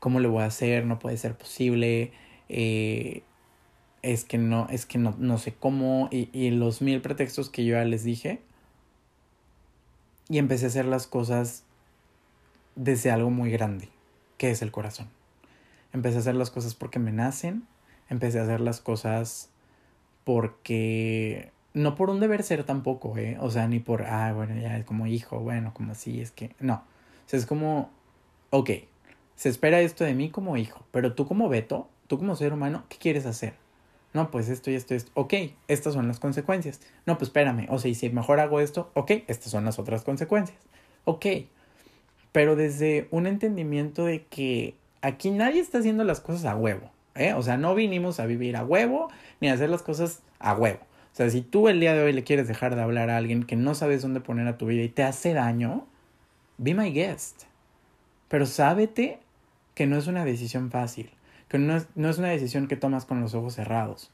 ¿cómo 0.04 0.20
le 0.20 0.28
voy 0.28 0.44
a 0.44 0.48
hacer? 0.48 0.86
No 0.86 1.00
puede 1.00 1.16
ser 1.16 1.38
posible. 1.38 2.12
Eh, 2.50 3.24
es 4.02 4.26
que 4.26 4.38
no, 4.38 4.68
es 4.70 4.86
que 4.86 4.98
no, 4.98 5.16
no 5.18 5.38
sé 5.38 5.54
cómo. 5.54 6.10
Y, 6.12 6.28
y 6.34 6.52
los 6.52 6.82
mil 6.82 7.00
pretextos 7.00 7.50
que 7.50 7.64
yo 7.64 7.76
ya 7.76 7.86
les 7.86 8.04
dije. 8.04 8.42
Y 10.28 10.40
empecé 10.40 10.66
a 10.66 10.68
hacer 10.68 10.86
las 10.86 11.08
cosas 11.08 11.64
desde 12.76 13.12
algo 13.12 13.30
muy 13.30 13.50
grande, 13.50 13.88
que 14.38 14.52
es 14.52 14.62
el 14.62 14.72
corazón. 14.72 15.08
Empecé 15.94 16.18
a 16.18 16.20
hacer 16.20 16.36
las 16.36 16.52
cosas 16.52 16.76
porque 16.76 17.00
me 17.00 17.12
nacen, 17.12 17.68
empecé 18.10 18.40
a 18.40 18.44
hacer 18.44 18.60
las 18.60 18.82
cosas 18.82 19.50
porque 20.24 21.52
no 21.74 21.96
por 21.96 22.10
un 22.10 22.20
deber 22.20 22.44
ser 22.44 22.64
tampoco, 22.64 23.18
¿eh? 23.18 23.38
O 23.40 23.52
sea, 23.52 23.68
ni 23.68 23.80
por, 23.80 24.04
ah, 24.04 24.34
bueno, 24.34 24.56
ya 24.60 24.78
es 24.78 24.86
como 24.86 25.08
hijo, 25.08 25.40
bueno, 25.40 25.74
como 25.74 25.92
así, 25.92 26.22
es 26.22 26.32
que, 26.32 26.56
no. 26.60 26.76
O 26.76 27.30
sea, 27.30 27.40
es 27.40 27.46
como, 27.46 27.92
ok, 28.50 28.72
se 29.36 29.50
espera 29.50 29.82
esto 29.82 30.04
de 30.04 30.14
mí 30.14 30.30
como 30.30 30.58
hijo, 30.58 30.86
pero 30.92 31.14
tú 31.14 31.28
como 31.28 31.50
Beto, 31.50 31.90
tú 32.08 32.18
como 32.18 32.36
ser 32.36 32.54
humano, 32.54 32.84
¿qué 32.90 32.98
quieres 32.98 33.26
hacer? 33.26 33.56
No, 34.14 34.30
pues 34.30 34.48
esto 34.50 34.70
y 34.70 34.76
esto, 34.76 34.94
esto. 34.94 35.12
Ok, 35.16 35.34
estas 35.68 35.96
son 35.96 36.08
las 36.08 36.20
consecuencias. 36.20 36.80
No, 37.08 37.18
pues 37.18 37.30
espérame. 37.30 37.66
O 37.70 37.80
sea, 37.80 37.90
y 37.90 37.96
si 37.96 38.10
mejor 38.10 38.40
hago 38.40 38.60
esto, 38.60 38.92
ok, 38.94 39.12
estas 39.28 39.50
son 39.50 39.66
las 39.66 39.80
otras 39.80 40.04
consecuencias. 40.04 40.60
Ok, 41.06 41.26
pero 42.32 42.56
desde 42.56 43.08
un 43.10 43.26
entendimiento 43.26 44.06
de 44.06 44.26
que 44.26 44.76
aquí 45.04 45.32
nadie 45.32 45.60
está 45.60 45.80
haciendo 45.80 46.04
las 46.04 46.22
cosas 46.22 46.46
a 46.46 46.56
huevo, 46.56 46.90
¿eh? 47.14 47.34
O 47.34 47.44
sea, 47.44 47.58
no 47.58 47.76
vinimos 47.76 48.20
a 48.20 48.26
vivir 48.26 48.56
a 48.56 48.64
huevo 48.64 49.10
ni 49.42 49.50
a 49.50 49.54
hacer 49.54 49.70
las 49.70 49.84
cosas 49.84 50.24
a 50.40 50.56
huevo. 50.56 50.80
O 50.80 51.16
sea, 51.16 51.30
si 51.30 51.42
tú 51.42 51.68
el 51.68 51.80
día 51.80 51.94
de 51.94 52.02
hoy 52.02 52.14
le 52.14 52.24
quieres 52.24 52.48
dejar 52.48 52.76
de 52.76 52.82
hablar 52.82 53.10
a 53.12 53.18
alguien 53.18 53.44
que 53.44 53.56
no 53.56 53.76
sabes 53.76 54.02
dónde 54.02 54.22
poner 54.22 54.48
a 54.48 54.58
tu 54.58 54.66
vida 54.66 54.82
y 54.82 54.90
te 54.90 55.04
hace 55.04 55.34
daño, 55.34 55.86
be 56.58 56.74
my 56.74 56.92
guest. 56.92 57.44
Pero 58.30 58.46
sábete 58.46 59.20
que 59.76 59.86
no 59.86 59.98
es 59.98 60.08
una 60.08 60.26
decisión 60.26 60.72
fácil, 60.72 61.12
que 61.50 61.60
no 61.60 61.76
es, 61.76 61.88
no 61.96 62.10
es 62.10 62.18
una 62.18 62.30
decisión 62.30 62.68
que 62.68 62.78
tomas 62.78 63.06
con 63.06 63.20
los 63.20 63.36
ojos 63.36 63.56
cerrados. 63.56 64.10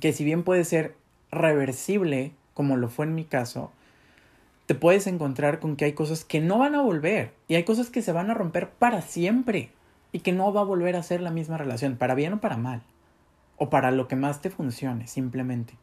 Que 0.00 0.12
si 0.12 0.24
bien 0.24 0.44
puede 0.44 0.64
ser 0.64 0.94
reversible, 1.32 2.32
como 2.54 2.76
lo 2.76 2.88
fue 2.88 3.06
en 3.06 3.14
mi 3.14 3.24
caso, 3.24 3.72
te 4.70 4.76
puedes 4.76 5.08
encontrar 5.08 5.58
con 5.58 5.74
que 5.74 5.84
hay 5.84 5.94
cosas 5.94 6.24
que 6.24 6.40
no 6.40 6.58
van 6.58 6.76
a 6.76 6.80
volver 6.80 7.34
y 7.48 7.56
hay 7.56 7.64
cosas 7.64 7.90
que 7.90 8.02
se 8.02 8.12
van 8.12 8.30
a 8.30 8.34
romper 8.34 8.70
para 8.70 9.02
siempre 9.02 9.72
y 10.12 10.20
que 10.20 10.30
no 10.30 10.52
va 10.52 10.60
a 10.60 10.64
volver 10.64 10.94
a 10.94 11.02
ser 11.02 11.20
la 11.22 11.32
misma 11.32 11.58
relación, 11.58 11.96
para 11.96 12.14
bien 12.14 12.34
o 12.34 12.40
para 12.40 12.56
mal, 12.56 12.84
o 13.56 13.68
para 13.68 13.90
lo 13.90 14.06
que 14.06 14.14
más 14.14 14.40
te 14.40 14.48
funcione, 14.48 15.08
simplemente. 15.08 15.74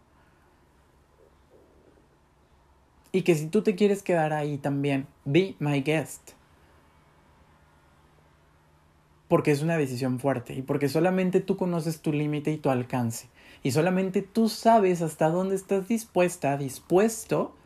Y 3.12 3.24
que 3.24 3.36
si 3.36 3.48
tú 3.48 3.62
te 3.62 3.76
quieres 3.76 4.04
quedar 4.04 4.32
ahí 4.32 4.58
también, 4.58 5.06
be 5.26 5.58
my 5.60 5.82
guest. 5.82 6.32
Porque 9.28 9.52
es 9.52 9.62
una 9.62 9.76
decisión 9.76 10.18
fuerte 10.22 10.54
y 10.54 10.62
porque 10.62 10.88
solamente 10.88 11.42
tú 11.42 11.58
conoces 11.58 12.00
tu 12.00 12.14
límite 12.14 12.54
y 12.54 12.58
tu 12.58 12.70
alcance. 12.70 13.28
Y 13.64 13.72
solamente 13.72 14.22
tú 14.22 14.48
sabes 14.48 15.02
hasta 15.02 15.28
dónde 15.28 15.56
estás 15.56 15.90
dispuesta, 15.90 16.56
dispuesto 16.56 17.57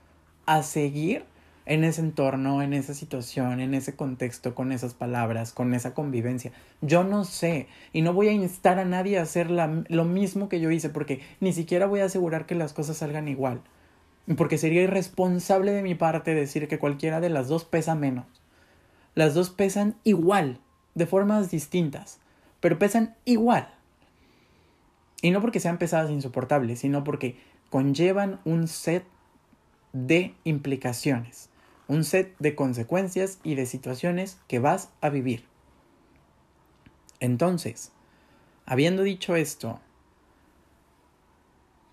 a 0.56 0.64
seguir 0.64 1.26
en 1.66 1.84
ese 1.84 2.02
entorno, 2.02 2.62
en 2.62 2.74
esa 2.74 2.94
situación, 2.94 3.62
en 3.62 3.74
ese 3.74 3.96
contexto, 3.96 4.56
con 4.56 4.72
esas 4.72 4.94
palabras, 4.94 5.54
con 5.54 5.74
esa 5.74 5.94
convivencia. 5.94 6.52
Yo 6.82 7.04
no 7.04 7.24
sé 7.24 7.68
y 7.94 8.02
no 8.02 8.14
voy 8.14 8.28
a 8.28 8.34
instar 8.34 8.80
a 8.80 8.86
nadie 8.86 9.18
a 9.18 9.22
hacer 9.22 9.50
lo 9.50 10.06
mismo 10.06 10.50
que 10.50 10.60
yo 10.60 10.72
hice 10.72 10.90
porque 10.90 11.22
ni 11.40 11.54
siquiera 11.54 11.86
voy 11.86 12.02
a 12.02 12.06
asegurar 12.06 12.46
que 12.46 12.56
las 12.56 12.74
cosas 12.74 12.98
salgan 12.98 13.28
igual. 13.28 13.62
Porque 14.38 14.58
sería 14.58 14.84
irresponsable 14.84 15.72
de 15.72 15.84
mi 15.84 15.96
parte 15.96 16.36
decir 16.36 16.68
que 16.68 16.80
cualquiera 16.80 17.22
de 17.22 17.30
las 17.30 17.48
dos 17.48 17.64
pesa 17.64 17.96
menos. 17.96 18.26
Las 19.16 19.34
dos 19.34 19.50
pesan 19.50 19.96
igual, 20.04 20.60
de 20.96 21.06
formas 21.06 21.50
distintas, 21.52 22.20
pero 22.60 22.78
pesan 22.78 23.16
igual. 23.26 23.74
Y 25.22 25.32
no 25.32 25.42
porque 25.42 25.60
sean 25.60 25.78
pesadas 25.78 26.10
e 26.10 26.14
insoportables, 26.14 26.80
sino 26.80 27.04
porque 27.04 27.38
conllevan 27.70 28.40
un 28.46 28.68
set 28.68 29.06
de 29.94 30.36
implicaciones, 30.44 31.50
un 31.88 32.04
set 32.04 32.36
de 32.40 32.56
consecuencias 32.56 33.40
y 33.44 33.56
de 33.56 33.66
situaciones 33.66 34.40
que 34.48 34.60
vas 34.60 34.90
a 35.02 35.10
vivir. 35.10 35.46
Entonces, 37.20 37.92
habiendo 38.66 39.04
dicho 39.04 39.36
esto, 39.36 39.80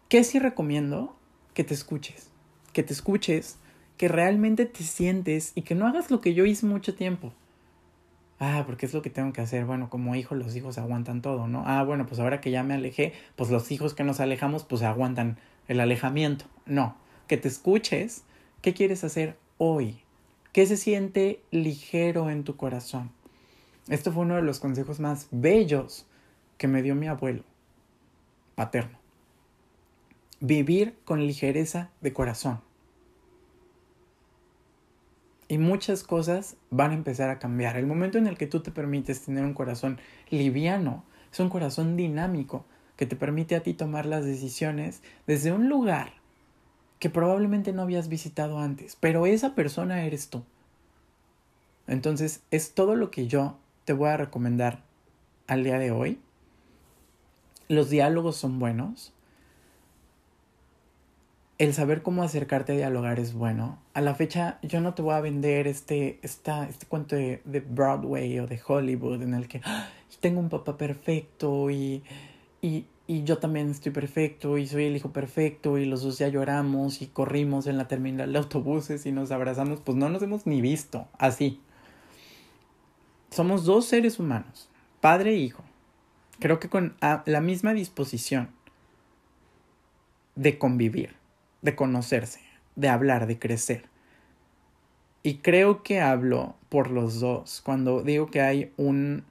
¿qué 0.08 0.24
sí 0.24 0.38
recomiendo? 0.38 1.16
Que 1.54 1.64
te 1.64 1.74
escuches, 1.74 2.30
que 2.72 2.82
te 2.82 2.92
escuches, 2.92 3.58
que 3.96 4.08
realmente 4.08 4.64
te 4.64 4.84
sientes 4.84 5.52
y 5.54 5.62
que 5.62 5.74
no 5.74 5.86
hagas 5.86 6.10
lo 6.10 6.20
que 6.20 6.32
yo 6.32 6.46
hice 6.46 6.66
mucho 6.66 6.94
tiempo. 6.94 7.32
Ah, 8.40 8.62
porque 8.64 8.86
es 8.86 8.94
lo 8.94 9.02
que 9.02 9.10
tengo 9.10 9.32
que 9.32 9.40
hacer. 9.40 9.64
Bueno, 9.64 9.90
como 9.90 10.14
hijo 10.14 10.36
los 10.36 10.54
hijos 10.54 10.78
aguantan 10.78 11.22
todo, 11.22 11.48
¿no? 11.48 11.64
Ah, 11.66 11.82
bueno, 11.82 12.06
pues 12.06 12.20
ahora 12.20 12.40
que 12.40 12.52
ya 12.52 12.62
me 12.62 12.74
alejé, 12.74 13.12
pues 13.34 13.50
los 13.50 13.70
hijos 13.72 13.94
que 13.94 14.04
nos 14.04 14.20
alejamos, 14.20 14.64
pues 14.64 14.82
aguantan 14.82 15.38
el 15.66 15.80
alejamiento. 15.80 16.44
No, 16.64 16.96
que 17.28 17.36
te 17.36 17.46
escuches. 17.46 18.24
¿Qué 18.60 18.74
quieres 18.74 19.04
hacer 19.04 19.36
hoy? 19.58 20.00
¿Qué 20.52 20.66
se 20.66 20.76
siente 20.76 21.40
ligero 21.52 22.30
en 22.30 22.42
tu 22.42 22.56
corazón? 22.56 23.12
Esto 23.88 24.10
fue 24.10 24.22
uno 24.22 24.34
de 24.34 24.42
los 24.42 24.58
consejos 24.58 24.98
más 24.98 25.28
bellos 25.30 26.06
que 26.56 26.66
me 26.66 26.82
dio 26.82 26.96
mi 26.96 27.06
abuelo 27.06 27.44
paterno. 28.56 28.98
Vivir 30.40 30.96
con 31.04 31.24
ligereza 31.24 31.90
de 32.00 32.12
corazón. 32.12 32.60
Y 35.46 35.58
muchas 35.58 36.02
cosas 36.02 36.56
van 36.70 36.90
a 36.90 36.94
empezar 36.94 37.30
a 37.30 37.38
cambiar. 37.38 37.76
El 37.76 37.86
momento 37.86 38.18
en 38.18 38.26
el 38.26 38.36
que 38.36 38.48
tú 38.48 38.60
te 38.60 38.72
permites 38.72 39.22
tener 39.22 39.44
un 39.44 39.54
corazón 39.54 40.00
liviano, 40.28 41.04
es 41.32 41.38
un 41.38 41.48
corazón 41.48 41.96
dinámico 41.96 42.64
que 42.96 43.06
te 43.06 43.14
permite 43.14 43.54
a 43.54 43.62
ti 43.62 43.74
tomar 43.74 44.06
las 44.06 44.24
decisiones 44.24 45.02
desde 45.26 45.52
un 45.52 45.68
lugar 45.68 46.17
que 46.98 47.10
probablemente 47.10 47.72
no 47.72 47.82
habías 47.82 48.08
visitado 48.08 48.58
antes, 48.58 48.96
pero 48.96 49.26
esa 49.26 49.54
persona 49.54 50.04
eres 50.04 50.28
tú. 50.28 50.42
Entonces 51.86 52.42
es 52.50 52.74
todo 52.74 52.96
lo 52.96 53.10
que 53.10 53.26
yo 53.26 53.56
te 53.84 53.92
voy 53.92 54.10
a 54.10 54.16
recomendar 54.16 54.82
al 55.46 55.64
día 55.64 55.78
de 55.78 55.90
hoy. 55.90 56.20
Los 57.68 57.90
diálogos 57.90 58.36
son 58.36 58.58
buenos. 58.58 59.12
El 61.56 61.74
saber 61.74 62.02
cómo 62.02 62.22
acercarte 62.22 62.72
a 62.72 62.76
dialogar 62.76 63.18
es 63.18 63.32
bueno. 63.32 63.78
A 63.94 64.00
la 64.00 64.14
fecha 64.14 64.58
yo 64.62 64.80
no 64.80 64.94
te 64.94 65.02
voy 65.02 65.14
a 65.14 65.20
vender 65.20 65.66
este, 65.66 66.20
esta, 66.22 66.68
este 66.68 66.86
cuento 66.86 67.16
de, 67.16 67.40
Broadway 67.68 68.38
o 68.38 68.46
de 68.46 68.60
Hollywood 68.64 69.22
en 69.22 69.34
el 69.34 69.48
que 69.48 69.60
¡ah! 69.64 69.88
tengo 70.20 70.40
un 70.40 70.48
papá 70.48 70.76
perfecto 70.76 71.70
y, 71.70 72.02
y, 72.62 72.86
y 73.10 73.24
yo 73.24 73.38
también 73.38 73.70
estoy 73.70 73.90
perfecto 73.90 74.58
y 74.58 74.66
soy 74.66 74.84
el 74.84 74.96
hijo 74.96 75.14
perfecto 75.14 75.78
y 75.78 75.86
los 75.86 76.02
dos 76.02 76.18
ya 76.18 76.28
lloramos 76.28 77.00
y 77.00 77.06
corrimos 77.06 77.66
en 77.66 77.78
la 77.78 77.88
terminal 77.88 78.30
de 78.30 78.38
autobuses 78.38 79.06
y 79.06 79.12
nos 79.12 79.30
abrazamos, 79.30 79.80
pues 79.80 79.96
no 79.96 80.10
nos 80.10 80.22
hemos 80.22 80.46
ni 80.46 80.60
visto 80.60 81.08
así. 81.18 81.58
Somos 83.30 83.64
dos 83.64 83.86
seres 83.86 84.18
humanos, 84.18 84.68
padre 85.00 85.30
e 85.30 85.36
hijo. 85.36 85.64
Creo 86.38 86.60
que 86.60 86.68
con 86.68 86.96
la 87.00 87.40
misma 87.40 87.72
disposición 87.72 88.50
de 90.36 90.58
convivir, 90.58 91.16
de 91.62 91.74
conocerse, 91.74 92.40
de 92.76 92.90
hablar, 92.90 93.26
de 93.26 93.38
crecer. 93.38 93.86
Y 95.22 95.38
creo 95.38 95.82
que 95.82 96.02
hablo 96.02 96.56
por 96.68 96.90
los 96.90 97.20
dos 97.20 97.62
cuando 97.64 98.02
digo 98.02 98.26
que 98.30 98.42
hay 98.42 98.70
un 98.76 99.24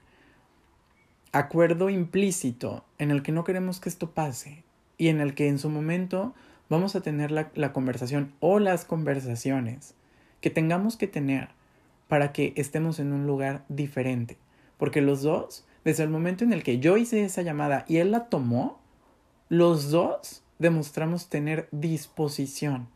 acuerdo 1.32 1.90
implícito 1.90 2.84
en 2.98 3.12
el 3.12 3.24
que 3.24 3.32
no 3.32 3.44
queremos 3.44 3.80
que 3.80 3.90
esto 3.90 4.12
pase 4.12 4.64
y 4.98 5.10
en 5.10 5.22
el 5.22 5.34
que 5.34 5.48
en 5.48 5.60
su 5.60 5.70
momento 5.70 6.34
vamos 6.70 6.96
a 6.96 7.02
tener 7.02 7.32
la, 7.32 7.52
la, 7.56 7.74
conversación 7.74 8.34
o 8.40 8.60
las 8.60 8.86
conversaciones 8.86 9.94
que 10.42 10.50
tengamos 10.50 10.98
que 10.98 11.08
tener 11.08 11.50
para 12.08 12.32
que 12.32 12.54
estemos 12.56 13.00
en 13.00 13.14
un 13.14 13.26
lugar 13.26 13.66
diferente. 13.70 14.38
Porque 14.78 15.02
los 15.02 15.22
dos, 15.22 15.66
desde 15.84 16.04
el 16.04 16.10
momento 16.10 16.44
en 16.44 16.54
el 16.54 16.64
que 16.64 16.80
yo 16.80 16.98
hice 16.98 17.24
esa 17.24 17.42
llamada 17.42 17.86
y 17.88 17.98
él 17.98 18.12
la 18.12 18.26
tomó, 18.26 18.80
los 19.50 19.92
dos 19.92 20.44
demostramos 20.60 21.30
tener 21.30 21.68
disposición. 21.72 22.88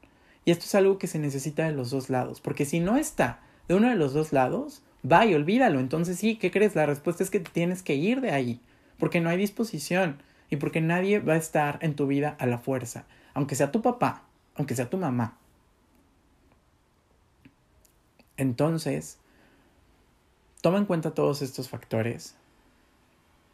Y 0.46 0.52
esto 0.52 0.66
es 0.66 0.76
algo 0.76 0.98
que 0.98 1.08
se 1.08 1.20
necesita 1.20 1.66
de 1.66 1.72
los 1.72 1.92
dos 1.92 2.10
lados, 2.10 2.42
porque 2.42 2.66
si 2.66 2.80
no 2.80 2.98
está 2.98 3.42
de 3.68 3.76
uno 3.76 3.90
de 3.90 3.96
los 3.96 4.14
dos 4.14 4.34
lados, 4.34 4.84
va 5.10 5.26
y 5.26 5.34
olvídalo. 5.34 5.80
Entonces 5.80 6.18
sí, 6.18 6.36
¿qué 6.36 6.52
crees? 6.52 6.76
La 6.76 6.86
respuesta 6.86 7.24
es 7.24 7.30
que 7.30 7.40
tienes 7.40 7.84
que 7.84 7.96
ir 7.96 8.22
de 8.22 8.32
ahí, 8.32 8.60
porque 8.98 9.22
no 9.22 9.30
hay 9.30 9.38
disposición 9.38 10.22
y 10.50 10.58
porque 10.58 10.82
nadie 10.82 11.20
va 11.20 11.34
a 11.34 11.38
estar 11.38 11.80
en 11.82 11.96
tu 11.96 12.08
vida 12.08 12.36
a 12.40 12.46
la 12.46 12.58
fuerza, 12.58 13.06
aunque 13.34 13.56
sea 13.56 13.72
tu 13.72 13.82
papá, 13.82 14.24
aunque 14.56 14.76
sea 14.76 14.90
tu 14.90 14.98
mamá. 14.98 15.38
Entonces, 18.38 19.18
toma 20.62 20.78
en 20.78 20.86
cuenta 20.86 21.12
todos 21.14 21.42
estos 21.42 21.70
factores. 21.70 22.36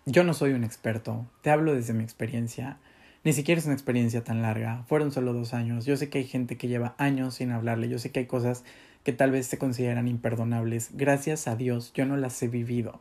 Yo 0.05 0.23
no 0.23 0.33
soy 0.33 0.53
un 0.53 0.63
experto, 0.63 1.25
te 1.41 1.49
hablo 1.49 1.73
desde 1.73 1.93
mi 1.93 2.03
experiencia. 2.03 2.77
Ni 3.23 3.33
siquiera 3.33 3.59
es 3.59 3.65
una 3.65 3.73
experiencia 3.73 4.23
tan 4.23 4.41
larga, 4.41 4.83
fueron 4.87 5.11
solo 5.11 5.33
dos 5.33 5.53
años. 5.53 5.85
Yo 5.85 5.97
sé 5.97 6.09
que 6.09 6.19
hay 6.19 6.25
gente 6.25 6.57
que 6.57 6.67
lleva 6.67 6.95
años 6.97 7.35
sin 7.35 7.51
hablarle, 7.51 7.89
yo 7.89 7.99
sé 7.99 8.11
que 8.11 8.19
hay 8.19 8.25
cosas 8.25 8.63
que 9.03 9.13
tal 9.13 9.31
vez 9.31 9.47
se 9.47 9.57
consideran 9.57 10.07
imperdonables. 10.07 10.91
Gracias 10.93 11.47
a 11.47 11.55
Dios, 11.55 11.91
yo 11.93 12.05
no 12.05 12.17
las 12.17 12.41
he 12.41 12.47
vivido. 12.47 12.99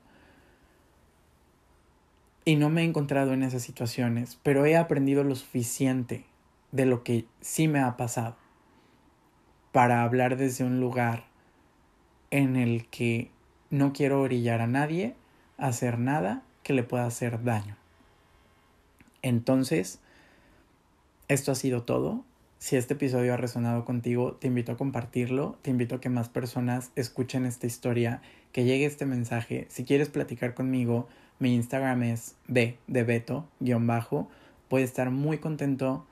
Y 2.44 2.57
no 2.57 2.70
me 2.70 2.83
he 2.83 2.85
encontrado 2.85 3.33
en 3.33 3.42
esas 3.42 3.62
situaciones, 3.62 4.38
pero 4.42 4.66
he 4.66 4.76
aprendido 4.76 5.24
lo 5.24 5.35
suficiente 5.35 6.24
de 6.72 6.87
lo 6.87 7.02
que 7.02 7.26
sí 7.40 7.66
me 7.66 7.81
ha 7.81 7.96
pasado 7.96 8.37
para 9.72 10.02
hablar 10.02 10.37
desde 10.37 10.64
un 10.64 10.81
lugar 10.81 11.24
en 12.31 12.57
el 12.57 12.87
que 12.88 13.31
no 13.70 13.92
quiero 13.92 14.20
orillar 14.20 14.61
a 14.61 14.66
nadie 14.66 15.14
hacer 15.59 15.98
nada 15.98 16.42
que 16.62 16.72
le 16.72 16.83
pueda 16.83 17.07
hacer 17.07 17.42
daño. 17.42 17.76
Entonces, 19.22 20.00
esto 21.28 21.52
ha 21.52 21.54
sido 21.54 21.82
todo. 21.82 22.24
Si 22.58 22.76
este 22.76 22.94
episodio 22.94 23.34
ha 23.34 23.36
resonado 23.36 23.84
contigo, 23.84 24.32
te 24.32 24.46
invito 24.46 24.72
a 24.72 24.76
compartirlo, 24.76 25.58
te 25.62 25.70
invito 25.70 25.96
a 25.96 26.00
que 26.00 26.08
más 26.08 26.28
personas 26.28 26.90
escuchen 26.96 27.44
esta 27.44 27.66
historia, 27.66 28.22
que 28.52 28.64
llegue 28.64 28.86
este 28.86 29.06
mensaje. 29.06 29.66
Si 29.68 29.84
quieres 29.84 30.08
platicar 30.08 30.54
conmigo, 30.54 31.08
mi 31.38 31.54
Instagram 31.54 32.02
es 32.04 32.34
b 32.48 32.78
de 32.86 33.04
beto 33.04 33.46
bajo. 33.60 34.28
A 34.70 34.78
estar 34.78 35.10
muy 35.10 35.38
contento 35.38 36.06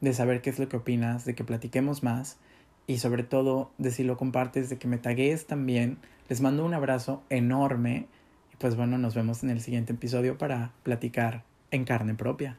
de 0.00 0.12
saber 0.12 0.40
qué 0.42 0.50
es 0.50 0.58
lo 0.58 0.68
que 0.68 0.78
opinas, 0.78 1.24
de 1.24 1.34
que 1.34 1.44
platiquemos 1.44 2.02
más 2.02 2.38
y 2.86 2.98
sobre 2.98 3.22
todo 3.22 3.70
de 3.78 3.90
si 3.90 4.02
lo 4.02 4.16
compartes, 4.16 4.68
de 4.68 4.78
que 4.78 4.88
me 4.88 4.98
tagues 4.98 5.46
también. 5.46 5.98
Les 6.28 6.40
mando 6.40 6.64
un 6.64 6.74
abrazo 6.74 7.22
enorme 7.30 8.06
y 8.52 8.56
pues 8.56 8.74
bueno, 8.76 8.98
nos 8.98 9.14
vemos 9.14 9.42
en 9.42 9.50
el 9.50 9.60
siguiente 9.60 9.92
episodio 9.92 10.38
para 10.38 10.72
platicar 10.82 11.44
en 11.70 11.84
carne 11.84 12.14
propia. 12.14 12.58